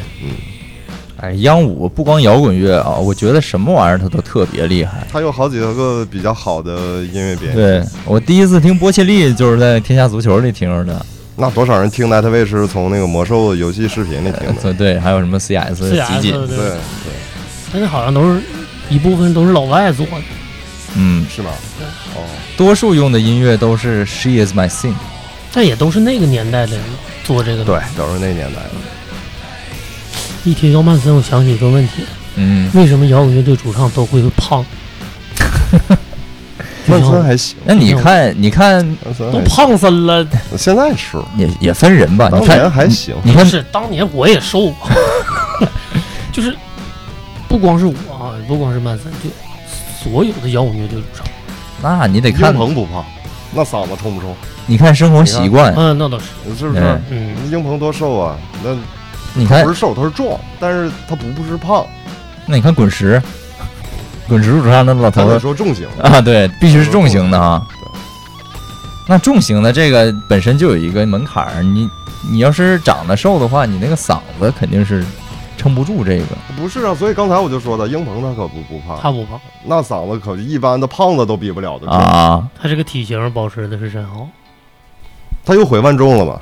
[1.18, 5.06] 哎，央五不光摇滚乐啊，我觉得什么玩意儿它都特别厉害。
[5.10, 14.62] 它有好几个比较好的音乐编辑，对我第一次听波切利就是在《天下足球》里听着的，那多少人听 Nightwish 是从那个魔兽游戏视频里听的？
[14.62, 16.76] 对对，还有什么 CS 集锦，对对，对，
[17.72, 18.40] 但是好像都是
[18.90, 20.12] 一部分都是老外做的。
[20.96, 21.50] 嗯，是吗？
[22.14, 22.20] 哦，
[22.56, 24.94] 多数用的音乐都是 She Is My Thing
[25.52, 26.84] 但也都是那个年代的人
[27.24, 27.64] 做这个的。
[27.64, 28.70] 对，都是那年代的。
[30.46, 32.04] 一提到曼森，我想起一个问题：
[32.36, 34.64] 嗯，为什么摇滚乐队主唱都会胖？
[36.86, 40.24] 曼森还行，那你看，你看都胖森了。
[40.56, 43.16] 现在是，也也分人吧，当你看年还行。
[43.24, 44.88] 你看是当年我也瘦过，
[46.32, 46.56] 就是
[47.48, 49.28] 不光是我啊，不光是曼森，就
[50.00, 51.26] 所有的摇滚乐队主唱，
[51.82, 53.04] 那你得英看，鹏不胖，
[53.52, 54.32] 那嗓子冲不冲？
[54.66, 56.88] 你看生活习惯，嗯，那倒是，是不是对？
[57.10, 58.36] 嗯，英鹏多瘦啊？
[58.62, 58.70] 那
[59.36, 61.86] 你看不是瘦，他是壮，但是他不不是胖。
[62.46, 63.22] 那你看滚石，
[64.26, 67.62] 滚石主唱那老头子说重型，啊，对，必须是重型的啊。
[69.06, 71.88] 那重型的这个本身就有一个门槛儿，你
[72.30, 75.04] 你要是长得瘦的话，你那个嗓子肯定是
[75.56, 76.26] 撑不住这个。
[76.56, 76.94] 不是啊？
[76.94, 81.94] 所以刚才我就说的，英鹏他可不不胖，他不胖，那嗓子可一般的胖子都比不了的重。
[81.94, 84.26] 啊，他这个体型保持的是真好。
[85.44, 86.40] 他又回万众了嘛？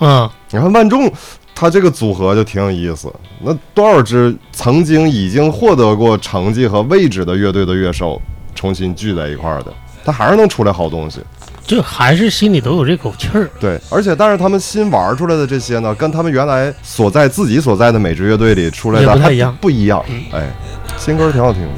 [0.00, 1.12] 嗯，你看万众，
[1.60, 3.12] 他这个组合就挺有意思。
[3.40, 8.22] 那多少支曾经已经获得过成绩和位置的乐队的乐手
[8.54, 9.72] 重新聚在一块儿的，
[10.04, 11.18] 他还是能出来好东西。
[11.66, 13.50] 这还是心里都有这口气儿。
[13.58, 20.22] 对，而且但是他们新玩出来的这些呢，跟他们原来所在自己所在的每支乐队里出来的还不太一样不一样嗯。
[20.32, 20.48] 哎，
[20.96, 21.68] 新歌挺好听的。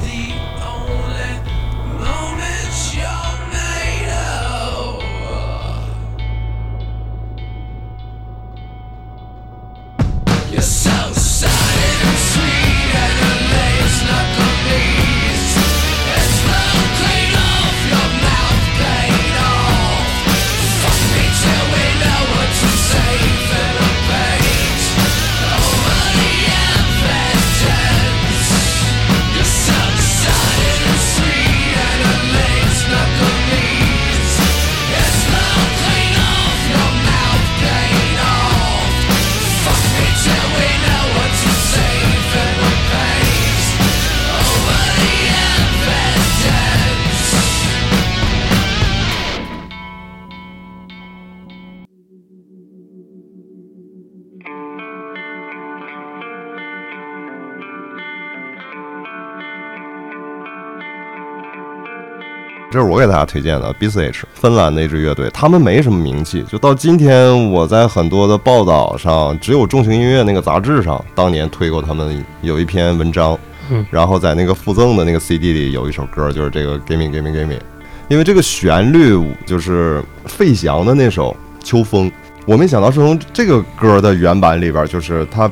[62.71, 73.37] 这是我给大家推荐的 b c h 芬兰的一支乐队，他们没什么名气，就到今天我在很多的报道上，只有重型音乐那个杂志上当年推过他们有一篇文章，
[73.69, 77.59] 嗯然后在那个附赠的那个 CD 里有一首歌，就是这个 Give Me Give Me Give Me，
[78.07, 82.09] 因为这个旋律就是费翔的那首《秋风》，
[82.45, 85.51] 我没想到是从这个歌的原版里边，就是它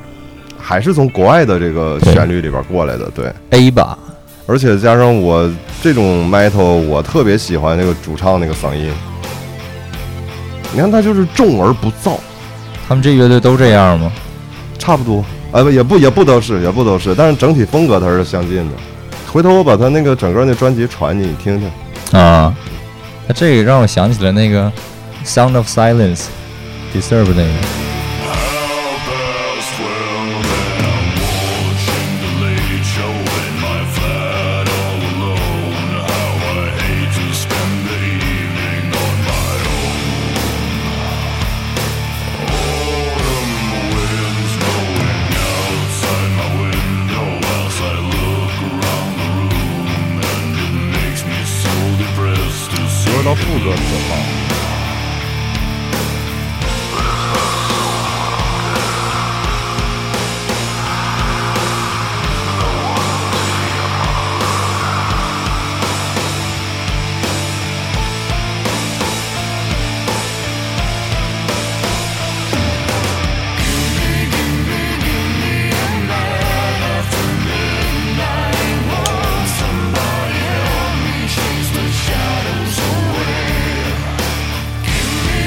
[0.58, 3.30] 还是从国外的这个旋律里边过来的，对。
[3.50, 4.00] A 吧，
[4.50, 5.48] 而且加上我
[5.80, 8.92] 这种 metal，我特别喜欢那个主唱那个嗓音。
[10.74, 12.18] 你看他就是重而不燥，
[12.88, 14.12] 他们这乐队都这样吗？
[14.80, 18.76] 差不多，哎不也不也不都是也不都是，但是整体风格它是相近的。
[19.32, 22.20] 回头我把他那个整个那专辑传你，你听听。
[22.20, 22.52] 啊，
[23.28, 24.72] 那这个让我想起了那个
[25.28, 26.24] 《Sound of Silence》
[26.98, 27.89] ，Deserve 那个。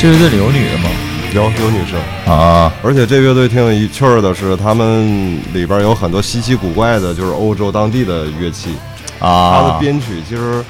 [0.03, 0.91] 这乐队里有女的吗？
[1.33, 8.71] 有有女生，啊，而且这乐队挺有一趣儿的是，他们里边有很多稀奇古怪的，就是欧洲当地的乐器
[9.21, 9.55] 啊。
[9.55, 10.61] 它的啊，编曲其实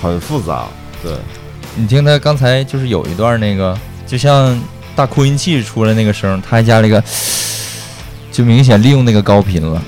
[0.00, 0.64] 很复杂，
[1.02, 1.12] 对，
[1.76, 4.58] 你听他刚才就是有一段那个，就像
[4.96, 7.04] 大扩音器出来那个声，他还加了一个，
[8.32, 9.82] 就明显利用那个高频了。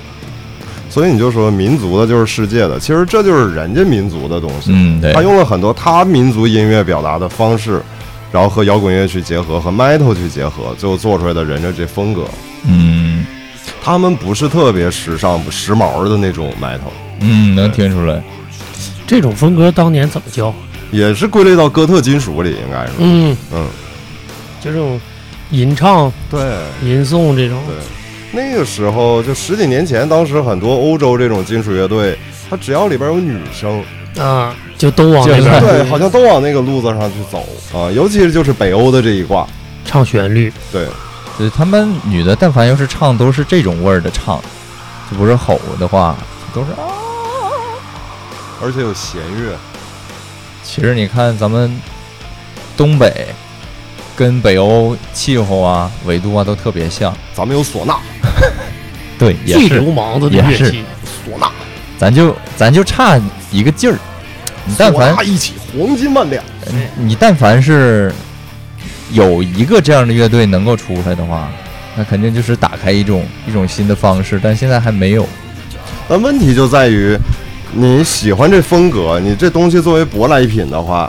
[0.90, 4.70] 所以你就说民族的就是世界的，其实这就是人家民族的东西。
[4.70, 7.80] 嗯，对他，用了很多他民族音乐表达的方式，
[8.32, 12.24] 然后和摇滚乐去结合，和 metal 去结合，最后做出来的人家这风格。
[12.66, 13.24] 嗯
[13.84, 18.22] 他们不是特别时尚、时髦的那种 metal，嗯，能听出来。
[19.06, 20.54] 这种风格当年怎么叫？
[20.90, 22.92] 也是归类到哥特金属里，应该是。
[22.98, 23.66] 嗯，嗯，
[24.60, 25.00] 就这种
[25.50, 26.40] 吟唱、对
[26.82, 27.76] 吟诵这种，对。
[28.30, 32.16] 那个时候就十几年前，当时很多欧洲这种金属乐队，
[32.48, 33.82] 它只要里边有女生，
[34.18, 37.90] 啊，就都往那就是边对，好像都往那个路子上去走啊。
[37.90, 39.46] 尤其是就是北欧的这一挂，
[39.84, 40.86] 唱旋律，对，
[41.38, 44.40] 对他们女的，但凡要是唱，都是这种味儿的唱，
[45.10, 46.16] 就不是吼的话，
[46.54, 46.92] 都是啊。
[48.62, 49.56] 而且有弦乐，
[50.62, 51.74] 其实你看咱们
[52.76, 53.26] 东北
[54.14, 57.96] 跟北欧气候啊、纬度啊都特别像，咱们有唢呐，
[59.18, 60.64] 对，也最是流氓的也是。
[60.64, 60.84] 乐器，
[61.26, 61.50] 唢呐，
[62.02, 63.16] 咱就咱就差
[63.52, 63.96] 一个劲儿。
[64.64, 66.42] 你但凡一起，黄金万两。
[66.96, 68.12] 你但凡是
[69.12, 71.48] 有一个这样的乐队能够出来的话，
[71.94, 75.24] 那肯定就是打开一种一种新的方式，但现在还没有。
[76.08, 77.16] 但问题就在于，
[77.72, 81.08] 你喜欢这风格，你这东西作为舶来品的话，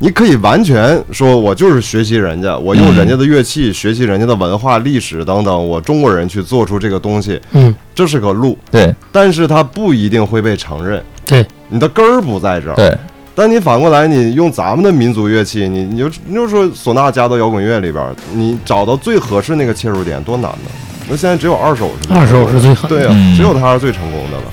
[0.00, 11.02] 你可以完全说，我就是学习人家，我用嗯人家的乐器，学习人家的文化、历史等等，我中国人去做出这个东西，嗯，这是个路，对但是它不一定会被承认。
[11.26, 12.76] 对，你的根儿不在这儿。
[12.76, 12.96] 对，
[13.34, 20.70] 但你反过来，你用咱们的民族乐器，你你就你就说唢呐加到摇滚乐里边儿，你找到最合适那个切入点多难呢？
[21.08, 24.44] 那现在只有二手是最二手是最狠的对啊，嗯只有它是最成功的了。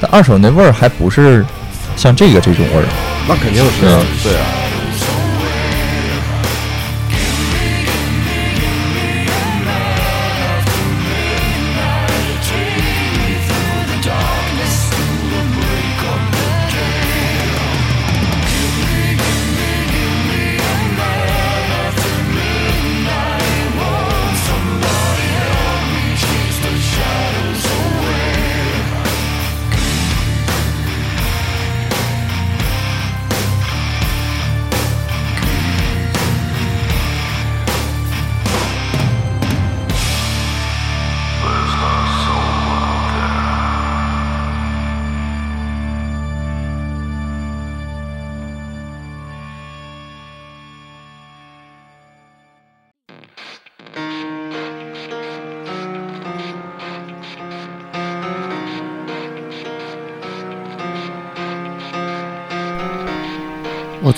[0.00, 1.44] 但二手那味儿还不是
[1.96, 2.84] 像这个这种味儿。
[3.28, 4.46] 那肯定是啊对啊。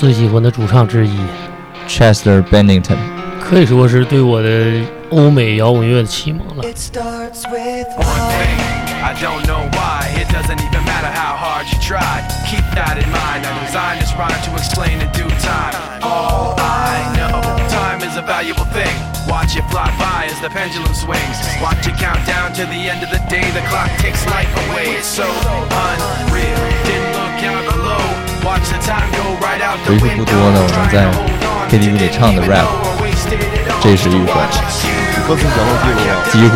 [0.02, 1.18] 最喜欢的主唱之一，
[1.88, 2.98] Chester Bennington，
[3.42, 4.50] 可以说是对我的
[5.10, 6.64] 欧美摇滚乐的启蒙了。
[6.64, 8.60] It starts with One thing,
[9.02, 10.08] I don't know why.
[10.16, 12.22] It doesn't even matter how hard you try.
[12.46, 13.46] Keep that in mind.
[13.46, 15.74] I designed this rhyme to explain in due time.
[16.04, 18.94] All I know, time is a valuable thing.
[19.28, 21.38] Watch it fly by as the pendulum swings.
[21.62, 23.50] Watch it count down to the end of the day.
[23.52, 24.96] The clock takes life away.
[25.00, 26.60] It's so unreal.
[26.86, 28.31] Didn't look out below.
[28.45, 31.07] Watch the time go right out the 为数不.多的我们在
[31.71, 32.67] KTV 里唱的 rap，
[33.81, 34.35] 这是一首
[35.27, 36.51] 歌词全都记录了，几乎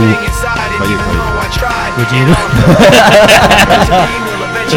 [0.79, 1.17] 可以可以。
[1.99, 2.35] 我记得，
[4.69, 4.75] 对，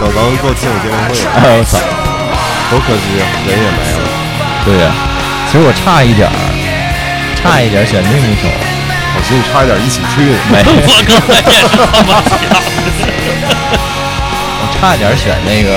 [0.00, 1.74] 等咱们做亲友见面会， 哎我操，
[2.70, 3.18] 多可惜，
[3.50, 3.98] 人也没了。
[4.64, 4.94] 对呀、
[5.50, 6.32] 其实我差一点儿，
[7.42, 10.38] 差一点儿选另一首，我寻思你差一点一起去呢。
[10.48, 10.72] 没， 我
[12.06, 13.02] 刚才也是这么想
[14.82, 15.70] 差一点儿选那个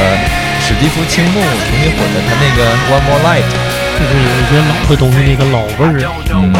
[0.65, 3.45] 史蒂夫青木重新混的他那个 One More Light，
[3.93, 6.01] 就是有一些老的东西那个老味儿，
[6.33, 6.51] 嗯，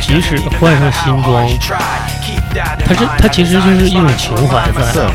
[0.00, 1.46] 即使换上新装，
[2.84, 5.06] 它是它其实就是一种情怀在。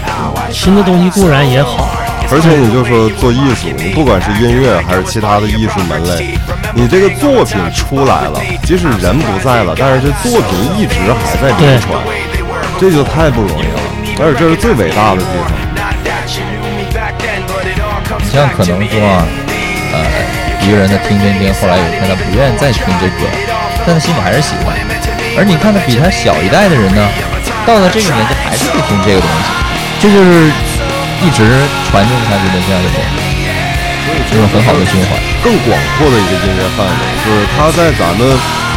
[0.50, 1.90] 新的东西固然也好，
[2.32, 6.40] 而且你就说做艺术，你不管是音乐还是其他的艺术门类，
[6.74, 12.00] 你这个作品出来了，即使人不在了，但是这作品一直还在流传，
[12.80, 13.82] 这就太不容易了。
[14.24, 15.66] 而且这是最伟大的地方。
[18.38, 19.02] 像可能说，
[19.98, 19.98] 呃，
[20.62, 23.26] 一个人他听听听，后来有一天他不愿意再听这歌，
[23.82, 24.78] 但他心里还是喜欢。
[25.34, 27.02] 而你看他比他小一代的人呢，
[27.66, 29.50] 到了这个年纪还是会听这个东西，
[29.98, 30.54] 这就是
[31.26, 31.50] 一直
[31.90, 33.02] 传承下去的这样一种
[34.30, 35.18] 这种很好的循环。
[35.42, 38.22] 更广阔的一个音乐范围，就是他在咱们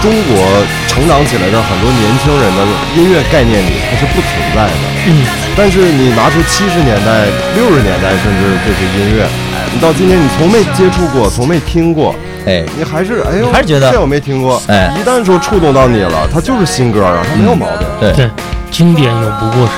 [0.01, 0.41] 中国
[0.89, 2.65] 成长起来的很多年轻人的
[2.97, 4.73] 音乐概念里，它是不存在的。
[5.05, 5.25] 嗯，
[5.57, 7.25] 但是你拿出七十年代、
[7.57, 9.25] 六十年代甚至这些音乐，
[9.73, 12.15] 你到今天你从没接触过，从没听过，
[12.47, 14.61] 哎，你还是哎呦，还是觉得这我没听过。
[14.69, 17.87] 哎一旦说触动到你了，它就是新歌啊，它没有毛病。
[18.01, 18.31] 对，对，
[18.71, 19.73] 经典永不过时。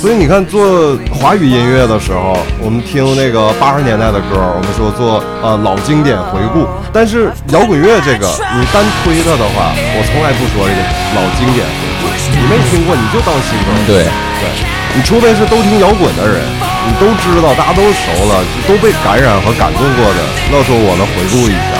[0.00, 6.64] 所以你看，做华语音乐的时候，我们听那个八十年代的歌，我们说做呃老经典回顾。
[6.90, 8.24] 但是摇滚乐这个，
[8.56, 10.80] 你单推它的话，我从来不说这个
[11.12, 12.08] 老经典回顾。
[12.32, 13.68] 你没听过，你就当新歌。
[13.86, 14.08] 对，
[14.40, 14.48] 对，
[14.96, 16.40] 你除非是都听摇滚的人，
[16.86, 20.20] 你都知道，大家都熟了，都被感染和感动过的，
[20.50, 21.76] 那时候我能回顾一下。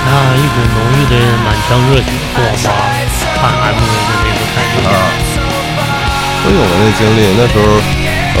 [0.00, 1.14] 那一股浓郁的
[1.44, 2.72] 满腔热血和网吧
[3.36, 4.88] 看 MV 的那个感觉。
[4.88, 4.90] 啊
[6.40, 7.36] 都有了那经历。
[7.36, 7.68] 那时候，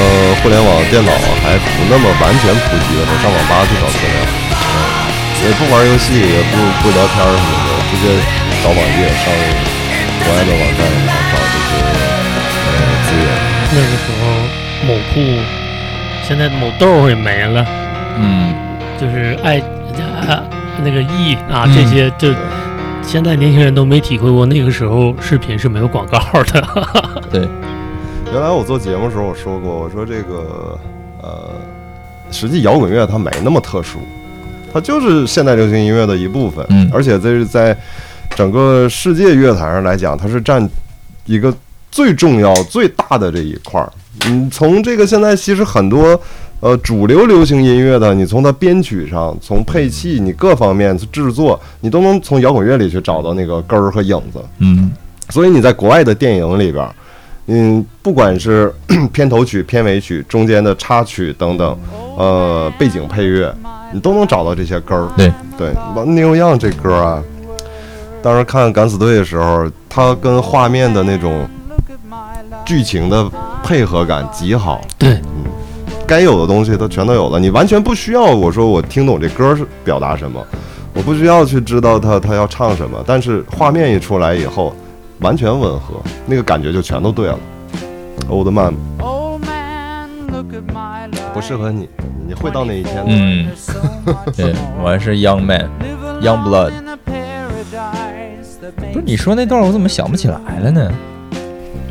[0.40, 1.12] 互联网电脑
[1.44, 4.16] 还不那么完全普及的时候，上网吧去找资料，
[4.56, 8.08] 嗯，也不玩游戏，也不不聊天什么的，直接
[8.64, 9.28] 找网页，上
[10.24, 12.72] 国外的网站，然后找这些呃
[13.04, 13.28] 资源。
[13.76, 14.48] 那个时候
[14.86, 15.20] 某酷，
[16.26, 17.64] 现在某豆也没了，
[18.18, 18.54] 嗯，
[18.98, 20.42] 就是爱啊
[20.82, 21.74] 那个 E 啊嗯。
[21.74, 22.32] 这些，就
[23.02, 27.20] 现在年轻人都没体会过那个时候视频是没有广告的。
[27.30, 27.40] 对，
[28.32, 30.78] 原来我做节目的时候我说过，我说这个
[31.22, 31.50] 呃，
[32.30, 33.98] 实际摇滚乐它没那么特殊，
[34.72, 36.88] 它就是现代流行音乐的一部分，嗯。
[36.92, 37.76] 而且这是在
[38.34, 40.66] 整个世界乐坛上来讲，它是占
[41.26, 41.52] 一个
[41.90, 43.92] 最重要、最大的这一块儿。
[44.26, 46.20] 嗯，从这个现在其实很多
[46.60, 54.44] 呃主流流行音乐的，你从它编曲上、从配器、你各方面制作，你都能从摇滚乐里去找到那个根儿和影子。
[54.58, 54.90] 嗯，
[55.30, 56.94] 所以你在国外的电影里边儿，
[57.46, 58.72] 嗯，不管是
[59.12, 61.78] 片头曲、片尾曲、中间的插曲等等，
[62.18, 63.54] 呃，背景配乐，
[63.92, 65.08] 你都能找到这些根儿。
[65.16, 67.22] 对对，完 Neil Young 这歌啊，
[68.22, 71.48] 当时看《敢死队》的时候，它跟画面的那种
[72.66, 73.30] 剧情的
[73.70, 74.80] 配合感极好。
[74.98, 75.44] 对，嗯
[76.04, 80.44] 该有的东西它全都有了，你完全不需要我说我听懂这歌是表达什么，
[80.92, 84.74] 我不需要去知道他他要唱什么，但是画面一出来以后，
[85.20, 87.38] 完全吻合，那个感觉就全都对了。
[88.28, 88.74] Old Man
[91.32, 91.88] 不适合你，
[92.26, 93.04] 你会到那一天的。
[93.06, 93.48] 嗯，
[94.36, 94.52] 对
[94.82, 96.72] 我还是 Young Man，Young Blood。
[98.92, 100.90] 不是你说那段我怎么想不起来了呢？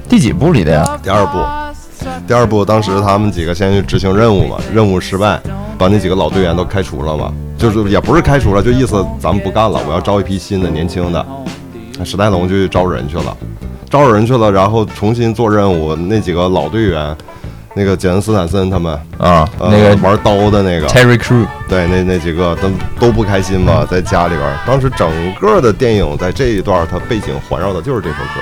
[0.10, 1.00] 第几部里的呀？
[1.04, 1.38] 第二部，
[2.28, 5.40] 第二部当时他们几个先去执行任务嘛，任务失败，
[5.78, 11.26] 把那几个老队员都开除了嘛，就是也不是开除了，就意思咱们不干了，我要招一批新的年轻的。
[12.06, 13.36] 史泰龙就去招人去了，
[13.90, 17.14] 招人去了，然后重新做任务，那几个老队员，
[17.74, 22.70] 那个杰恩斯坦森他们，啊，呃、那个玩刀的那个，Terry Crew，对，那那几个都
[23.00, 25.10] 都不开心嘛，在家里边，当时整
[25.42, 28.40] 个的电影在这一段，它背景环绕的就是这首歌。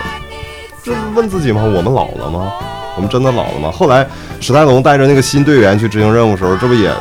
[0.84, 1.64] 这是问自己吗？
[1.64, 2.54] 我们老了吗？
[2.98, 3.72] 我们真的老了吗？
[3.72, 4.06] 后来
[4.42, 6.92] 史泰龙带着那个新队员去执行任务的时候，这不也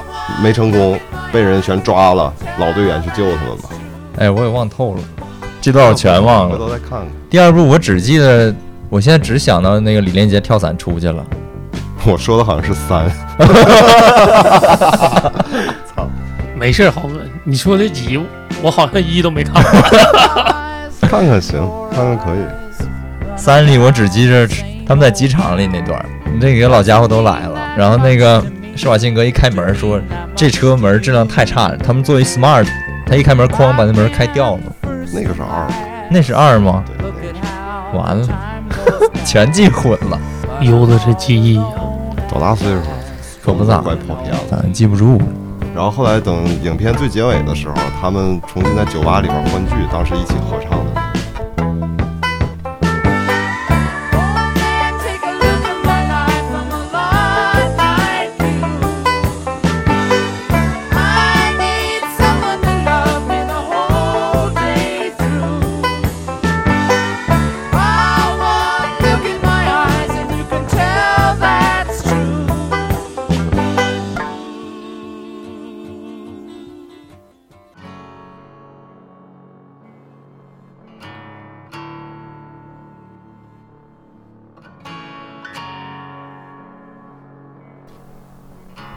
[0.42, 0.96] 没成功，
[1.32, 3.64] 被人全抓了，老队员去救他们吗？
[4.18, 5.00] 哎，我也忘透了，
[5.60, 6.56] 这段我全忘了。
[6.56, 7.06] 回头再看看。
[7.28, 8.54] 第二部我只记得，
[8.88, 11.24] 我现在只想到那个李连杰跳伞出去了。
[12.04, 13.10] 我说的好像是三，
[15.94, 16.08] 操
[16.54, 18.18] 没事儿，豪哥，你说的几，
[18.62, 19.62] 我好像一都没看过。
[21.08, 22.38] 看看行，看看可以。
[23.36, 24.48] 三里我只记着
[24.86, 26.06] 他们在机场里那段儿，
[26.40, 28.42] 那几个老家伙都来了，然后那个
[28.76, 30.00] 施瓦辛格一开门说
[30.34, 32.66] 这车门质量太差了，他们作为 smart，
[33.04, 34.60] 他一开门哐把那门开掉了，
[35.12, 35.66] 那个是二，
[36.08, 36.84] 那是二吗？
[36.86, 38.28] 对，那个是完了，
[39.26, 40.20] 全记混了，
[40.60, 41.66] 悠的这记忆啊，
[42.28, 42.82] 多大岁数？
[43.42, 44.38] 可不咋快跑偏了。
[44.50, 45.24] 咱记不住了。
[45.74, 50.95] 然后后来等影片最结尾的时候，他们重新在酒吧里边欢聚，当时一起合唱的。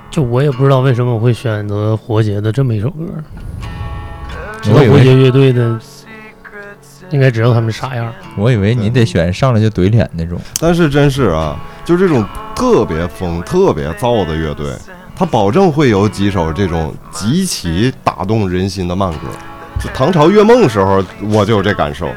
[0.09, 3.05] 就我也不知道为什么我会选择活结的这么一首歌。
[4.61, 5.79] 知道我以为活结乐队的，
[7.11, 8.11] 应该知道他们啥样。
[8.35, 10.39] 我以为你得选上来就怼脸那种。
[10.59, 14.73] 但是真是啊，就这种特别疯、特别燥的乐队，
[15.15, 19.27] 他保证会有几首这种极其打动人心的慢歌。
[19.79, 22.09] 就唐朝月梦时候，我就有这感受。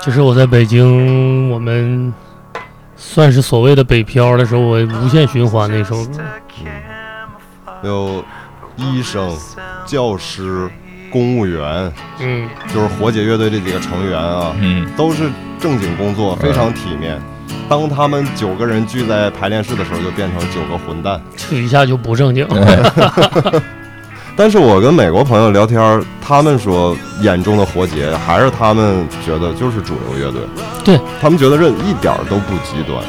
[0.00, 2.12] 就是我在北京，我们
[2.96, 6.18] 算是所谓的北漂的时候，我无限循环那首歌。
[7.88, 8.24] 有
[8.76, 9.36] 医生、
[9.86, 10.68] 教师、
[11.10, 17.20] 公务员，嗯，就是活结乐队这几个成员啊，嗯，都是正经工作，非常体面。
[17.68, 21.20] 当他们九个人聚在排练室的时候，就变成九个混蛋。
[21.36, 23.62] 这一下就不正经了。
[24.36, 30.40] 但是我跟美国朋友聊天，他们说眼中的活结还是他们觉得就是主流乐队，
[30.84, 33.00] 对他们觉得这一点儿都不极端。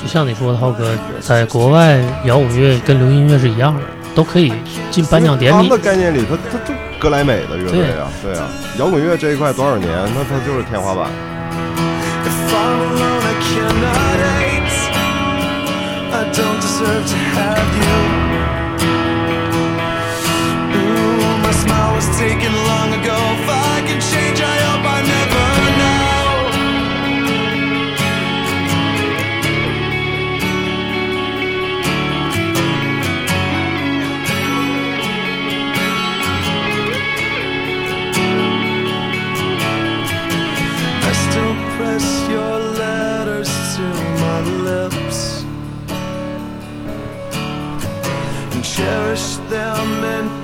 [0.00, 3.80] 就像你说的，浩哥，在国外摇滚乐跟流行音乐是一样的，
[4.16, 4.52] 都可以
[4.90, 5.78] 进颁奖典礼他们的。
[5.78, 8.48] 概念里，他他就格莱美的乐队啊，对啊，
[8.78, 11.08] 摇滚乐这一块多少年，那它就是天花板。
[12.24, 12.32] If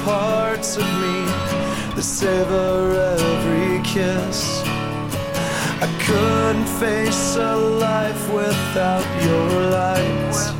[0.04, 1.24] parts of me
[1.94, 4.62] that savor every kiss.
[5.80, 10.52] I couldn't face a life without your light.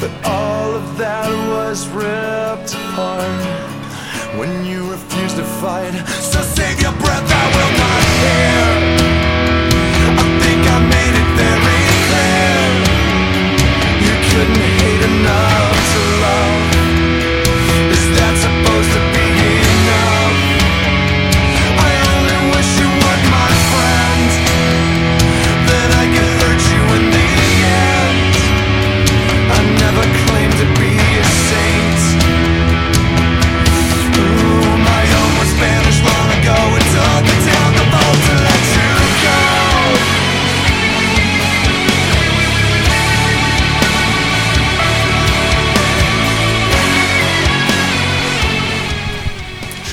[0.00, 5.94] But all of that was ripped apart when you refused to fight.
[6.32, 6.40] So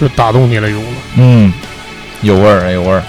[0.04, 0.89] 是打动你了，勇子。
[1.16, 1.54] 嗯，
[2.22, 3.04] 有味儿，有味儿。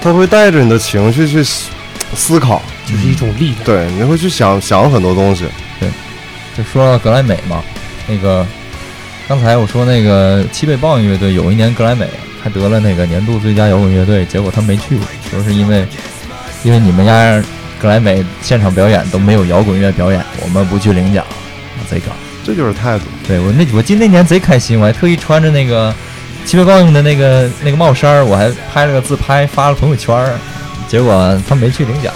[0.00, 1.68] 他会带着你的情绪去思
[2.14, 3.64] 思考，就是一种力量。
[3.64, 5.44] 对，你会去想想很多东西。
[5.80, 5.88] 对
[6.56, 7.62] 就说到格莱美嘛，
[8.06, 8.46] 那个
[9.28, 12.08] 刚才我说那个七倍报应乐队有一年格莱美
[12.42, 14.98] 还得了那个年度最佳摇滚乐队，结果他没去，
[15.30, 15.86] 就是因为
[16.64, 17.42] 因为你们家
[17.80, 21.24] 格莱美现场表演都没有摇滚乐表演，我们不去领奖，
[21.88, 22.12] 贼搞。
[22.44, 23.04] 这就是态度。
[23.26, 25.94] 对我那我记得那年贼开心，我还特意穿着那个
[26.48, 30.32] 七倍报应的那个那个帽衫，我还拍了个自拍发了朋友圈，
[30.88, 32.10] 结果他没去领奖。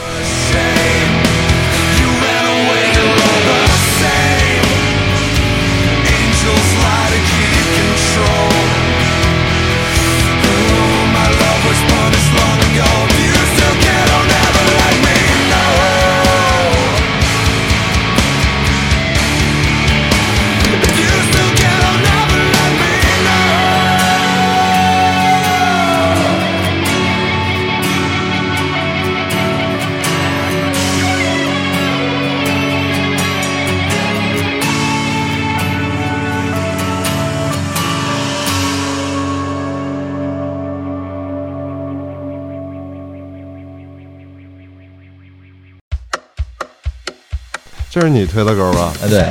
[47.95, 48.91] 这是你推的歌吧？
[49.05, 49.27] 哎，对，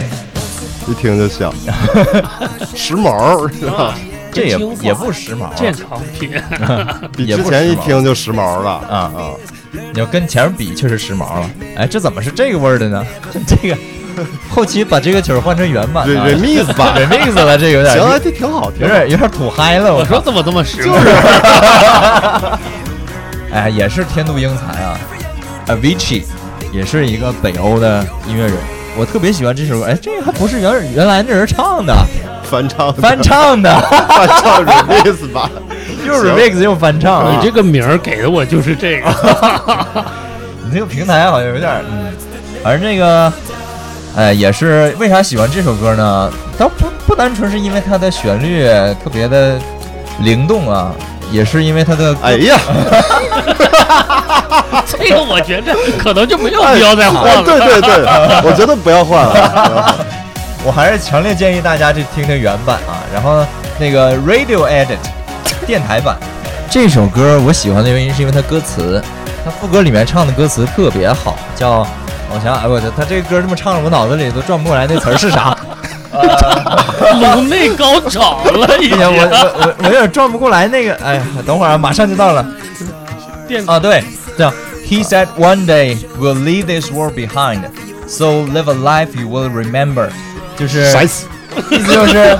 [0.87, 1.51] 一听就响，
[2.75, 3.95] 时髦是吧？
[4.31, 6.39] 这也也不时髦啊，健康品，
[7.17, 9.33] 比也不之前一时髦听就时髦了啊啊！
[9.91, 11.49] 你要跟前面比，确实时髦了。
[11.75, 13.03] 哎，这怎么是这个味儿的呢？
[13.47, 13.75] 这个
[14.47, 19.91] 后期把这个曲儿换成原版的 Re- remix 吧 remix 了，这有点行了，这挺好，有挺好点有点土嗨了。
[19.91, 22.59] 我说，我说怎么这么时髦？
[23.51, 24.99] 哎，也是天妒英才啊
[25.65, 26.21] ，Avicii
[26.71, 28.53] 也是一个北欧的音乐人。
[28.97, 31.95] 我特别喜欢这首歌，哎，这个还不是原原来那人唱的，
[32.43, 33.01] 翻唱的。
[33.01, 35.49] 翻唱的，翻唱 remix 吧，
[36.05, 37.33] 又 remix 又翻唱啊。
[37.37, 39.09] 你这个名儿给的我就是这个，
[40.65, 42.11] 你这个平台好像有点儿，嗯，
[42.61, 43.31] 反正这个，
[44.17, 46.29] 哎，也是为啥喜欢这首歌呢？
[46.57, 48.65] 倒不不单纯是因为它的旋律
[49.01, 49.57] 特别的
[50.19, 50.93] 灵动啊，
[51.31, 52.59] 也是因为他的，哎呀，
[54.85, 57.43] 这个我觉着可能就没有必要再换哎了。
[57.43, 58.05] 对对对，
[58.43, 59.95] 我觉得不要换了。
[60.63, 63.01] 我还是强烈建议大家去听听原版啊。
[63.13, 63.43] 然后
[63.79, 64.99] 那个 Radio Edit
[65.65, 66.15] 电台版
[66.69, 69.01] 这首歌，我喜欢的原因是因为它歌词，
[69.43, 71.87] 它副歌里面唱的歌词特别好，叫
[72.29, 75.57] 我想想，哎我的，他这个歌这么唱，我脑子里都转不过来那词儿是啥。
[77.35, 79.39] 颅内高潮了，已哎呀，我经。
[79.39, 82.45] 我我我有点转不过来那个，哎呀，等会儿啊，马上就到了。
[83.47, 84.03] 电啊，对，
[84.37, 84.53] 这样
[84.87, 87.61] ，He said one day we'll leave this world behind,
[88.07, 90.09] so live a life you will remember，
[90.57, 90.85] 就是！
[91.69, 92.37] 意思就是，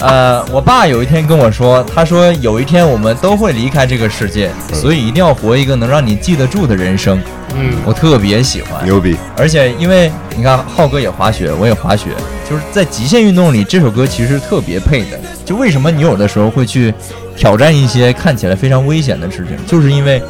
[0.00, 7.22] 呃，我爸有一天跟我说，他说有一天我们都会离开这个世界，所以一定要活一个能让你记得住的人生。
[7.56, 9.16] 嗯，我特别喜欢，牛逼！
[9.36, 12.10] 而且因为你看浩哥也滑雪，我也滑雪，
[12.48, 15.18] 就是在极限运动里，这首歌其实特别配的。
[15.44, 16.92] 就为什么你有的时候会去
[17.36, 20.22] 挑战一些看起来非常危险的事情，就是因为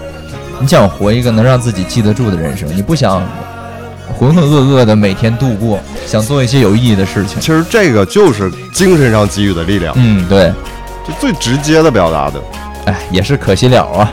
[0.61, 3.23] 你想活一个能让自己记得住的人生，你不想
[4.19, 7.41] 浑浑噩噩的每天度过，想做一些有意义的事情。
[7.41, 10.53] 其实这个就是精神上给予的力量，嗯，对，
[11.07, 12.41] 就最直接的表达的。
[12.87, 14.13] 哎，也是可惜了啊，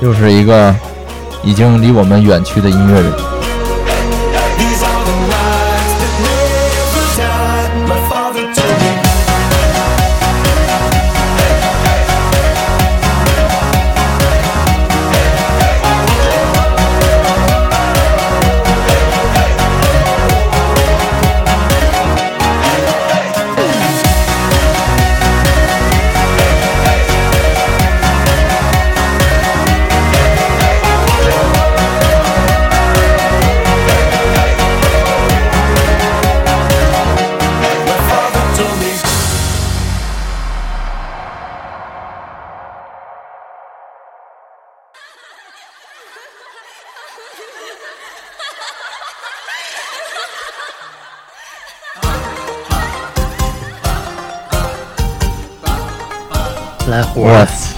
[0.00, 0.74] 又是一个
[1.42, 3.41] 已经离我们远去的音乐人。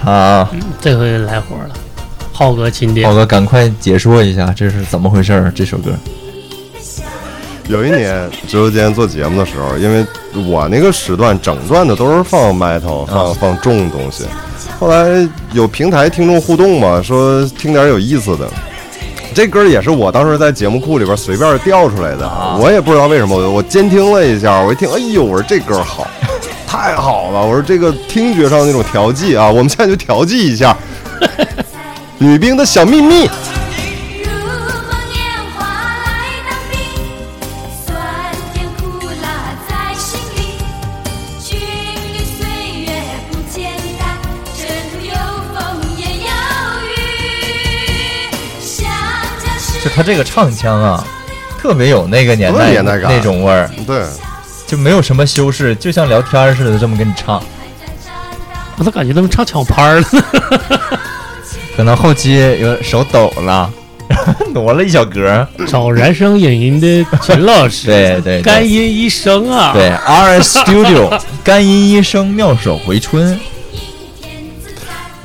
[0.05, 0.57] 儿，操！
[0.81, 1.71] 这回来活了。
[2.33, 5.53] 浩哥亲爹浩，哥，赶快解说一下这是怎么回事儿？
[5.55, 5.93] 这首歌。
[7.69, 10.05] 有一年直播间做节目的时候，因为
[10.47, 14.25] 我那个时段整段的都是放 metal，放、啊放重东西。
[14.79, 18.47] 后来有平台听众互动嘛，说听点有意思的。
[19.33, 26.07] 这歌也是我当时在节目库里边随便调出来的，啊我也不知道为什么，我我监听了一下，我一听，哎呦，我说这歌好，
[26.77, 30.77] 太好了，我说这个听觉上那种调剂啊，我们现在就调剂一下。
[32.19, 35.23] 女兵的小秘密，如梦年
[35.55, 36.11] 华来
[36.51, 36.77] 当兵，
[37.87, 37.97] 酸
[38.53, 40.59] 甜苦辣在心里。
[41.41, 41.57] 军
[42.13, 42.45] 旅岁
[42.81, 42.91] 月
[43.31, 44.19] 不简单，
[45.01, 45.15] 有
[45.55, 46.33] 风也有
[46.91, 46.99] 雨。
[48.61, 48.85] 想
[49.45, 51.07] 家时就他这个唱腔啊，
[51.57, 54.05] 特别有那个年特代别年代感那种味儿，对，
[54.67, 57.43] 就没有什么修饰，就像聊天儿似的，这么跟你唱。
[58.77, 60.07] 我咋感觉他们唱抢拍儿了。
[61.77, 63.71] 可能后期有手抖了，
[64.55, 65.47] 挪了一小格。
[65.67, 73.39] 找燃声影音的秦老师，对对对干音医生啊，对，RS Studio 干音医生妙手回春。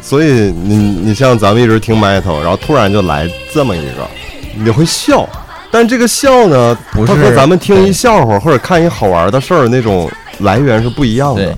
[0.01, 4.07] 所以你你像咱们一直听 metal，然后突然就来这么一个，
[4.55, 5.29] 你会笑，
[5.71, 10.09] 但这个笑呢，不是它和咱们听一笑话或者看一好玩的事儿那种
[10.39, 11.55] 来源是不一样的。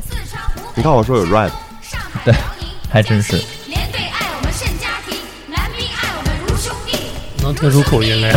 [0.75, 1.49] 你看我说有 rap，
[2.25, 2.33] 对，
[2.89, 3.33] 还真是。
[3.67, 6.97] 连队爱我们胜家庭，男兵爱我们如兄弟。
[7.41, 8.33] 能听出口音来。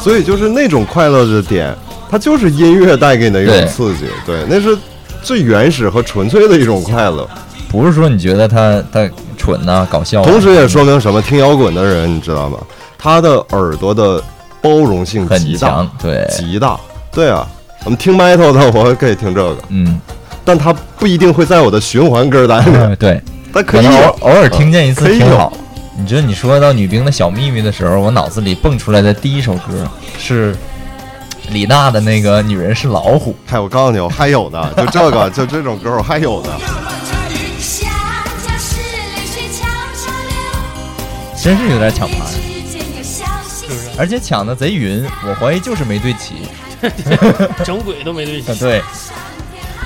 [0.00, 1.72] 所以就是那种快乐的点，
[2.10, 4.76] 它就是音乐带给你的一对种刺激，对，那是
[5.22, 7.28] 最原始和纯粹的一种快乐。
[7.68, 9.08] 不是说你觉得他他
[9.42, 11.20] 蠢呐、搞笑啊、同时也说明什么？
[11.20, 12.58] 听摇滚的人，你知道吗？
[12.96, 14.22] 他的耳朵的
[14.60, 16.78] 包容性很极大强，，对，极大。
[17.10, 17.44] 对啊，
[17.84, 20.00] 我们听 metal 的，我可以听这个，嗯，
[20.44, 23.20] 但他不一定会在我的循环歌单里面，对，
[23.52, 24.16] 他可以偶。
[24.20, 25.52] 偶尔听见一次挺好。
[25.98, 29.86] 你知道你说到女兵的小秘密的时候，我脑子里蹦出来的第一首歌
[30.18, 30.56] 是
[31.50, 36.48] 李娜的那个《女人是老虎嗨，我告诉你，我还有呢，就这个，就这种歌，我还有呢。
[41.42, 43.90] 真是有点抢盘，之间有小心是不是？
[43.98, 46.34] 而且抢的贼匀，我怀疑就是没对齐。
[47.64, 48.54] 整鬼都没对齐。
[48.62, 48.80] 对，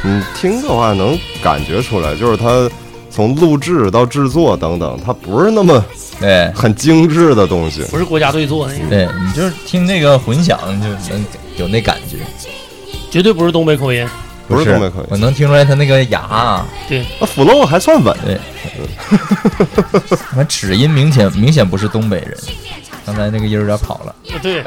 [0.02, 2.68] 你听的话能感觉出来，就是他
[3.10, 5.82] 从录制到制作等等，它不是那么
[6.20, 7.82] 对很精致的东西。
[7.84, 11.24] 不是国家队做的那个，对，你就是听那个混响就能
[11.56, 12.18] 有那感觉。
[13.10, 14.06] 绝对不是东北口音。
[14.46, 18.38] 不是是东北口音我能听出来他那个牙，啊对，那 flow 还算稳，对，
[20.36, 22.36] 那齿音明显明显不是东北人。
[23.04, 24.12] 刚才那个音儿有点跑了，
[24.42, 24.64] 对，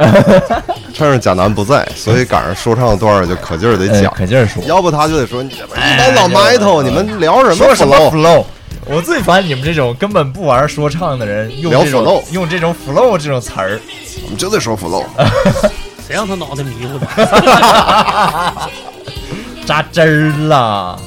[0.93, 4.64] 趁着贾楠不在，所以赶上说唱段儿就可劲儿得哎讲，可劲儿说。
[4.64, 8.45] 要不他就得说你们一帮老 metal，你们聊什么说什么 flow？flow？
[8.86, 13.78] 我最烦你们这种根本不玩说唱的人用这种 flow 用这种 flow 这种词儿。
[14.24, 15.03] 我们就得说 flow。
[16.07, 17.05] 谁让他脑袋迷糊的？
[19.66, 20.97] 扎针儿了。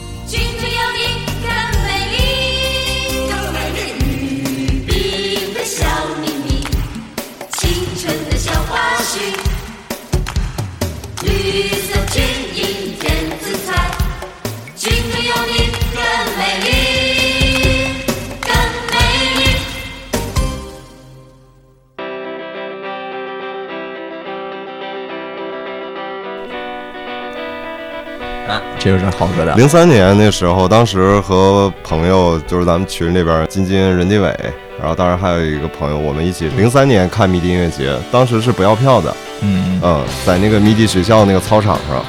[28.82, 29.54] 这有点好歌的。
[29.54, 34.34] 零三年那时候，当时和朋友就是咱们群里边金金、任迪伟，
[34.76, 42.04] 然后当然还有一个朋友，我们一起零三年看迷笛音乐节，当时是不要票的，嗯，嗯，在那个迷笛学校那个操场上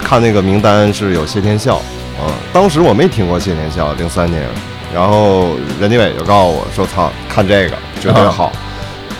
[0.00, 1.82] 看那个名单是有谢天笑，
[2.20, 4.44] 嗯，当时我没听过谢天笑，零三年，
[4.94, 8.52] 然后任迪伟就告诉我说：“操，看这个绝对好。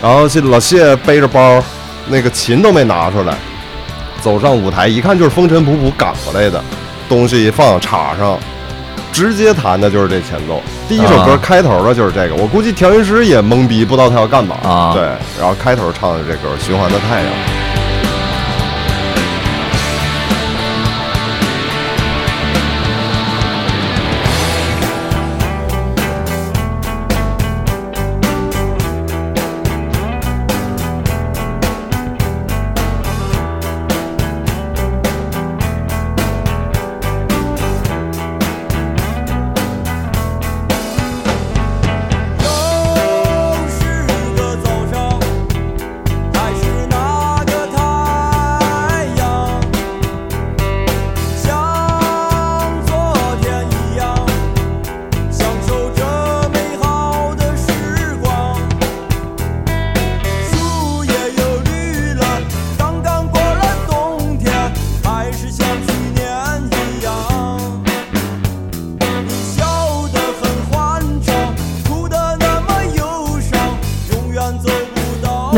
[0.01, 1.61] 然后谢老谢背着包，
[2.07, 3.35] 那个琴都没拿出来，
[4.19, 6.61] 走上舞台一看就是风尘仆仆赶过来的，
[7.07, 8.37] 东西一放插上，
[9.11, 10.61] 直接弹的就是这前奏。
[10.87, 14.55] 第一首歌啊开头的就是这个，我估计调音师也懵逼，不知道他要干嘛。
[14.63, 15.03] 啊对，
[15.39, 17.29] 然后开头唱的这歌《循环的太阳》。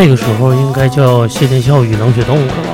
[0.01, 2.73] 那个时候应该叫谢天笑与冷血动物了吧？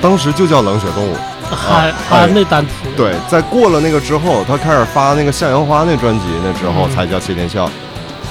[0.00, 1.16] 当时就叫冷血动物。
[1.50, 2.72] 还啊还没单出。
[2.96, 7.68] 对，在过了那个之后，他开始发那个向阳花那专辑，那之后才叫谢天笑。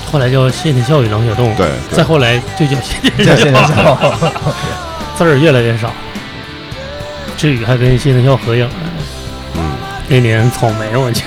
[0.09, 1.57] 后来叫谢天笑与冷血动物。
[1.57, 3.97] 对对再后来就叫谢天谢天笑，
[5.17, 5.91] 字儿越来越少。
[7.35, 8.73] 志宇还跟谢天笑合影了。
[9.57, 9.71] 嗯，
[10.07, 11.25] 那年草莓，我去，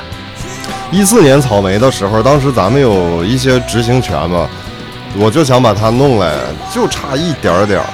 [0.92, 4.46] 一四年草莓的时候，当时咱们有一些执行权嘛，
[5.18, 6.34] 我就想把它弄来，
[6.72, 7.86] 就差一点点儿。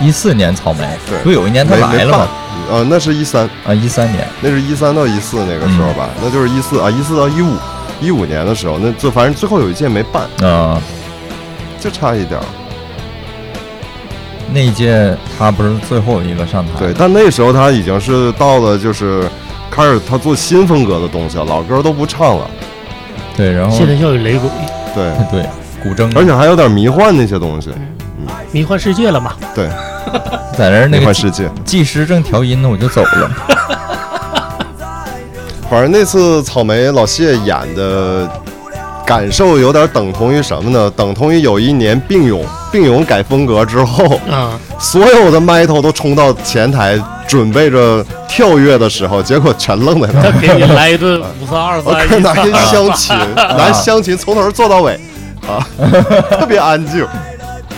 [0.00, 2.28] 一四年草莓，对不有一年他没没办来了吗？
[2.70, 4.26] 呃，那是一三，啊，一三年。
[4.40, 7.54] 那是一三到一四那个时候吧，那就是一四啊，一四到一五，
[8.00, 10.80] 一五年的时候，那就反正最后有一届没办，啊，
[11.78, 12.44] 就差一点儿。
[14.52, 19.28] 那一届他不是最后一个上台，对，但那时候他已经是到了就是
[19.70, 22.50] 开始他做新风格的东西了，老歌都不唱了。
[23.36, 24.48] 对，然后谢天笑与雷鬼，
[24.94, 25.48] 对，对
[25.82, 27.70] 古筝，而且还有点迷幻那些东西。
[28.52, 29.32] 迷幻世界了嘛？
[29.54, 29.68] 对，
[30.56, 31.48] 在那儿那个世界。
[31.64, 33.30] 技师正调音呢，我就走了。
[35.70, 38.28] 反正那次草莓老谢演的
[39.06, 40.90] 感受有点等同于什么呢？
[40.96, 50.32] 等同于有一年并勇并勇改风格之后，啊，所有的麦头都冲到前台准备着跳跃的时候，结果全愣在那儿。
[50.32, 54.98] 他给你来一顿五四二 我三看拿一一三湘琴，拿一湘琴从头做到尾，
[55.46, 55.66] 啊，
[56.38, 57.04] 特别安静。
[57.04, 57.10] 啊，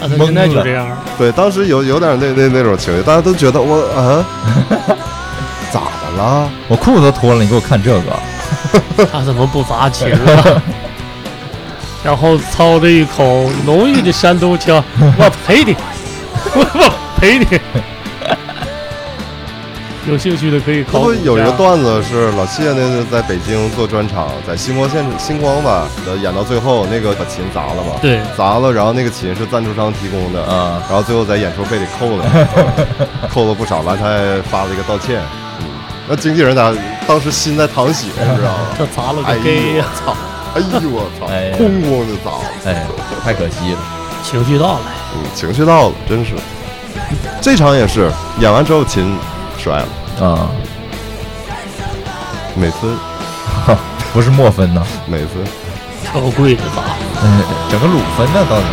[0.01, 0.87] 他现在就这样。
[1.17, 4.25] 对，当时有有点那那那种情绪，大家都觉得我啊，
[5.73, 6.51] 咋的了？
[6.69, 10.63] 我裤子都脱了，你给我看这个，他怎么不砸琴啊？
[12.03, 15.77] 然后操着一口浓郁的山东腔，我陪你，
[16.55, 17.47] 我我陪你。
[20.07, 21.01] 有兴趣的可以这考。
[21.01, 32.49] 不有一个段子是老谢那个在北京做专场，在星光现星光吧，呃演到最后那个把琴砸了嘛，对，砸了，然后那个琴是赞助商提供的，啊然后最后在演出费里扣了，
[33.33, 35.21] 扣了不少，完他还发了一个道歉。
[35.61, 35.67] 嗯，
[36.09, 36.75] 那经纪人咋
[37.07, 38.67] 当时心在淌血，你知道吗？
[38.79, 39.33] 这砸了个
[39.79, 40.13] 呀我！
[40.13, 40.17] 操！
[40.55, 41.57] 哎呦我操哎呀！
[41.59, 42.87] 咣咣的砸，哎，
[43.25, 43.79] 太可惜了。
[44.23, 44.81] 情绪到了，
[45.15, 46.33] 嗯，情绪到了，真是。
[47.41, 49.17] 这场也是演完之后琴
[49.63, 49.89] 摔了，
[50.27, 50.51] 啊，
[52.57, 52.91] 美分
[54.13, 54.85] 不是墨分呢？
[55.07, 55.45] 美分。
[56.05, 56.83] 超贵的吧。
[57.23, 58.65] 嗯，整个鲁分呢，到底。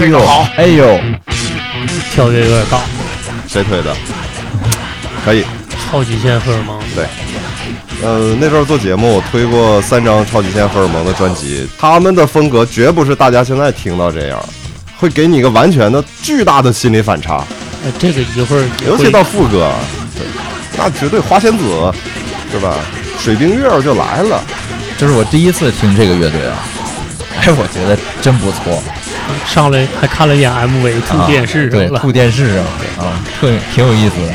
[0.00, 0.18] 哎，哎呦，
[0.56, 1.00] 哎呦，
[2.10, 2.80] 跳跃有点大，
[3.46, 3.94] 谁推的？
[5.22, 5.44] 可以。
[5.90, 6.80] 超级限荷尔蒙。
[6.94, 7.04] 对，
[8.02, 14.42] 呃，那时候做节目，我推过三张超级限荷尔蒙的专辑，他们的风格绝不是大家现在听到这样，
[14.96, 17.44] 会给你一个完全的巨大的心理反差，
[17.84, 19.70] 哎，这个一会儿会尤其到副歌，
[20.16, 20.24] 对，
[20.78, 21.92] 那绝对花仙子，
[22.50, 22.74] 是吧？
[23.18, 24.42] 水冰月就来了，
[24.96, 26.56] 这是我第一次听这个乐队啊，
[27.42, 28.82] 哎，我觉得真不错。
[29.46, 31.98] 上来还看了一眼 MV，吐啊电视，上了。
[32.00, 32.64] 吐电视上
[33.04, 34.32] 啊，特挺有意思的。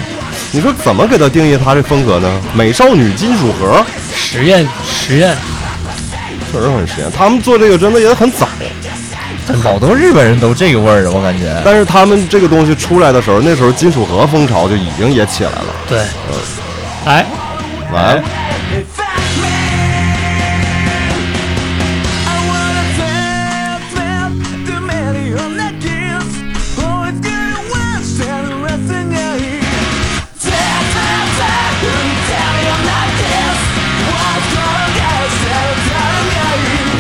[0.52, 2.42] 你说怎么给他定义他这风格呢？
[2.54, 3.86] 美少女金属盒，
[4.16, 5.36] 实验实验，
[6.52, 7.12] 确实很实验。
[7.12, 8.48] 他们做这个真的也很早，
[9.62, 11.62] 好多日本人都这个味儿啊，我感觉。
[11.66, 15.66] 但是他们这个东西出来的时候，那时候金属盒风潮就已经也起来了。
[15.90, 16.36] 对，嗯
[17.06, 17.26] 哎，
[17.92, 18.24] 完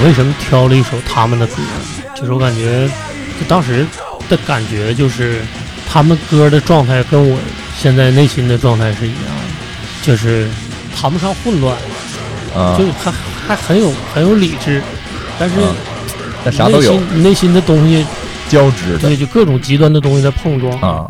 [0.05, 1.55] 为什么挑了一首他们的歌？
[2.15, 2.87] 就是我感觉，
[3.39, 3.83] 就当时
[4.29, 5.41] 的感觉就是，
[5.91, 7.35] 他们歌的状态跟我
[7.75, 10.47] 现在内心的状态是一样的，就是
[10.95, 11.75] 谈不上混乱，
[12.55, 13.11] 啊就，是还
[13.47, 14.79] 还很有很有理智，
[15.39, 15.75] 但是嗯
[16.43, 18.05] 但啥都内有心内心的东西，
[18.47, 20.79] 交织的对，就各种极端的东西在碰撞。
[20.81, 21.09] 啊。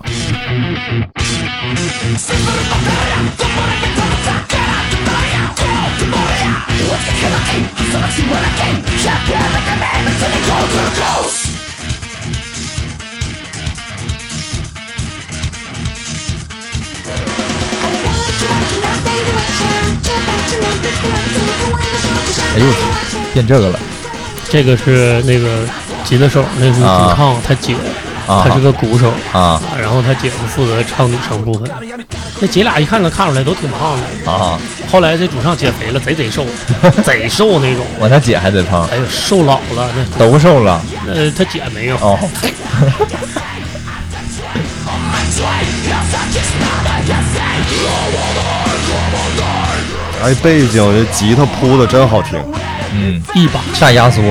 [22.55, 22.65] 哎呦，
[23.33, 23.79] 变这个了。
[24.49, 25.67] 这个是那个
[26.05, 29.11] 吉他手，那是主啊唱他姐，啊他是个鼓手。
[29.31, 31.69] 啊然后他姐夫负责唱女声部分，
[32.39, 34.31] 那姐俩一看能看出来都挺胖的。
[34.31, 34.59] 啊！
[34.91, 36.45] 后来这主唱减肥了，贼贼瘦，
[37.03, 37.85] 贼瘦那种。
[37.99, 41.95] 我他姐还得胖，哎呦，瘦老了，那都瘦了呃，他姐没有。
[41.97, 42.17] 哦。
[50.23, 52.39] 哎，背景这吉他铺的真好听。
[52.93, 54.21] 嗯，一把大压缩，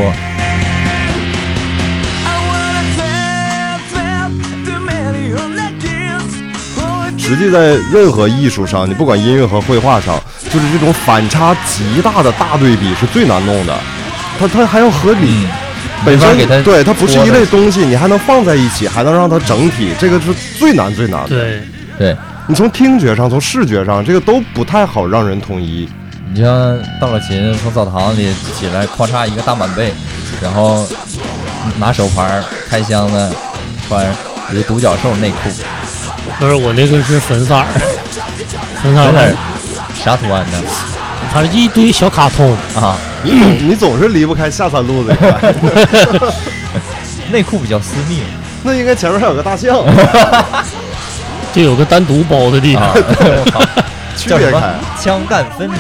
[7.27, 10.21] 实际在任何艺术上，你不管音乐和绘画上，
[10.51, 13.75] 就是这种反差极大的大对比是最难弄的。
[14.39, 15.49] 它它还要合理，嗯，
[16.05, 21.29] 本身给它对它不是一类东西，你还能放在一起，还能让它整体，这个是最难最难的。
[21.31, 21.63] 对，
[21.99, 22.17] 对。
[22.47, 25.89] 你从听觉上，从视觉上，这个都不太好让人统一。
[26.31, 29.95] 你像到了琴，从澡堂里起来，咔嚓一个大满背，
[30.43, 30.87] 然后
[31.79, 33.33] 拿手牌开箱子，
[33.89, 34.15] 穿
[34.53, 35.49] 一个独角兽内裤，
[36.39, 37.65] 不是我那个是粉色儿，
[38.83, 39.37] 粉色儿，
[39.95, 40.59] 啥图案的
[41.33, 42.97] 它是一堆小卡通，啊？
[43.23, 45.55] 你总你总是离不开下三路这一块，
[47.33, 48.21] 内裤比较私密，
[48.63, 49.85] 那应该前面还有个大象。
[51.55, 52.93] 就有个单独包的地方。
[54.17, 54.75] 区别开。？
[55.01, 55.77] 枪弹分离，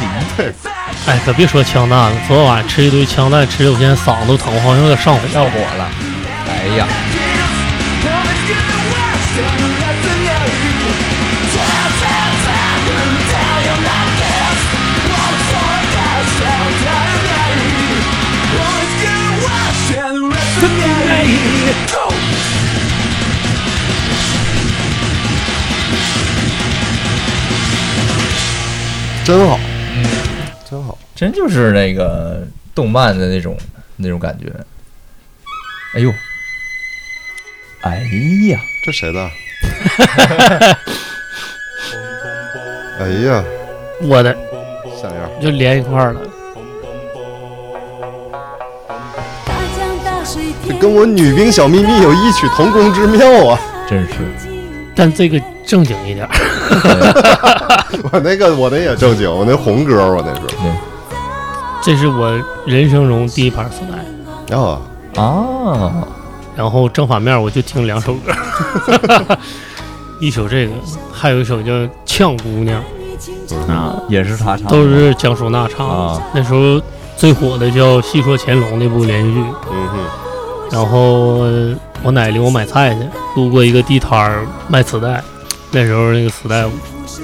[1.06, 5.20] 哎，可别说枪弹了，昨天晚上吃一堆枪弹，吃的我现在嗓子都疼，好像有点上火。
[5.32, 5.88] 上火了。
[6.48, 6.86] 哎呀，
[29.24, 29.58] 真好，
[30.68, 30.98] 真好。
[31.14, 33.56] 真就是那个动漫的那种
[33.96, 34.52] 那种感觉。
[35.94, 36.12] 哎呦，
[37.80, 38.00] 哎
[38.50, 39.20] 呀，这谁的？
[43.00, 43.42] 哎呀，
[44.02, 44.36] 我的
[45.00, 45.30] 像样。
[45.40, 46.20] 就连一块儿了。
[50.66, 53.58] 这跟我女兵小秘密有异曲同工之妙啊！
[53.88, 54.14] 真是
[54.96, 56.34] 但这个正经一点儿，
[58.12, 60.40] 我那个我那也正经，我那红歌我那是。
[61.82, 62.32] 这是我
[62.66, 63.98] 人生中第一盘磁带。
[64.48, 64.80] 然后
[65.16, 65.92] 啊，
[66.56, 68.32] 然后正反面我就听两首歌，
[70.20, 70.72] 一首这个，
[71.12, 71.72] 还有一首叫
[72.04, 72.82] 《呛姑娘。
[73.68, 75.94] 啊，也是他唱的，都是江淑娜唱的。
[75.94, 76.22] 啊。
[76.34, 76.80] 那时候
[77.16, 79.40] 最火的叫《戏说乾隆》那部连续剧。
[79.70, 79.98] 嗯哼，
[80.70, 80.98] 然后
[81.40, 83.00] 呃我奶领我买菜去，
[83.36, 85.22] 路过一个地摊儿卖磁带，
[85.74, 86.64] 那时候那个磁带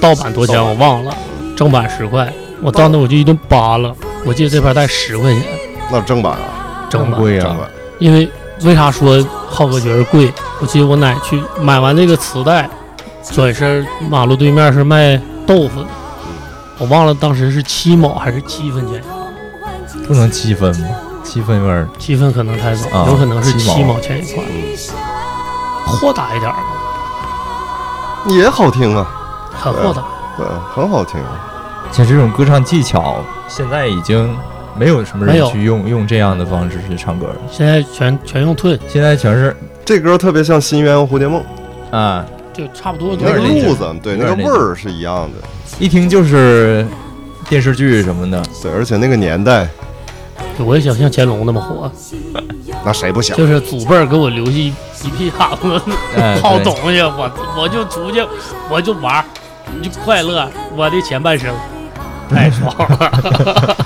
[0.01, 1.15] 盗版多钱我忘了，
[1.55, 2.31] 正版十块，
[2.61, 3.89] 我到那我就一顿扒拉，
[4.25, 5.41] 我记得这盘带十块钱
[5.89, 7.67] 那正版啊，正版，贵啊，正版。
[7.97, 8.29] 因为
[8.63, 10.29] 为啥说浩哥觉得贵？
[10.59, 12.69] 我记得我奶去买完这个磁带，
[13.31, 15.15] 转身马路对面是卖
[15.47, 15.87] 豆腐的，
[16.77, 19.01] 我忘了当时是七毛还是七分钱，
[20.05, 20.87] 不能七分吗？
[21.23, 24.43] 七分有点儿七分可能太早，啊有可能是七毛钱一块，
[25.85, 26.63] 豁达一点儿吧，
[28.27, 29.07] 也好听啊，
[29.51, 30.03] 很豁达。
[30.37, 31.19] 对，很好听。
[31.91, 33.17] 像这种歌唱技巧，
[33.47, 34.33] 现在已经
[34.77, 37.35] 没有什么人去用用这样的方式去唱歌了。
[37.51, 41.43] 现在全全用吞，现在全是这歌特别像《新鸳鸯蝴蝶梦》，
[41.95, 45.47] 啊，就差不多那个路子，对，那个味儿是一样的。
[45.79, 46.87] 一听就是
[47.49, 48.41] 电视剧什么的。
[48.61, 49.67] 对，而且那个年代，
[50.59, 51.91] 我也想像乾隆那么火，
[52.85, 53.35] 那谁不想？
[53.37, 54.67] 就是祖辈儿给我留下一
[55.03, 55.81] 一屁碴子
[56.17, 58.23] 哎， 好东西，我我就出去，
[58.69, 59.25] 我就玩儿，
[59.81, 61.53] 就快乐，我的前半生
[62.29, 63.75] 太爽了。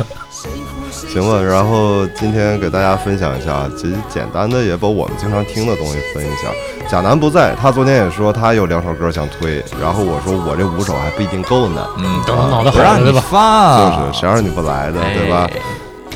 [0.92, 6.50] 行吧，然后今天给大家分享一下，其实简单的也把我们经常听的东西分一下。
[6.90, 11.88] 贾楠不在，他昨天也说他有两首歌想推，然后我说我这五首还不一定够呢。
[11.98, 13.24] 嗯，等他脑袋不让你好了对吧？
[13.32, 15.50] 发，就是谁让你不来的，对吧？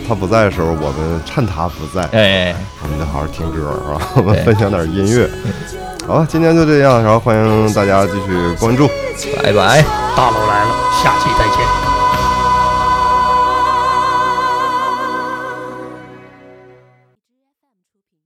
[0.10, 2.52] 他不在的时候，我们趁他不在，哎？
[2.52, 4.12] 哎，我们得好好听歌，是吧？
[4.16, 5.30] 我们 分享点音乐。
[6.08, 8.88] 好了，今天就这样，然后欢迎大家继续关注。
[9.44, 9.84] 拜拜。
[10.18, 10.72] 大佬来了，
[11.04, 11.60] 下期再见。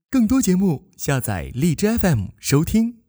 [0.10, 3.00] 更多节目，下载荔枝 FM 收听。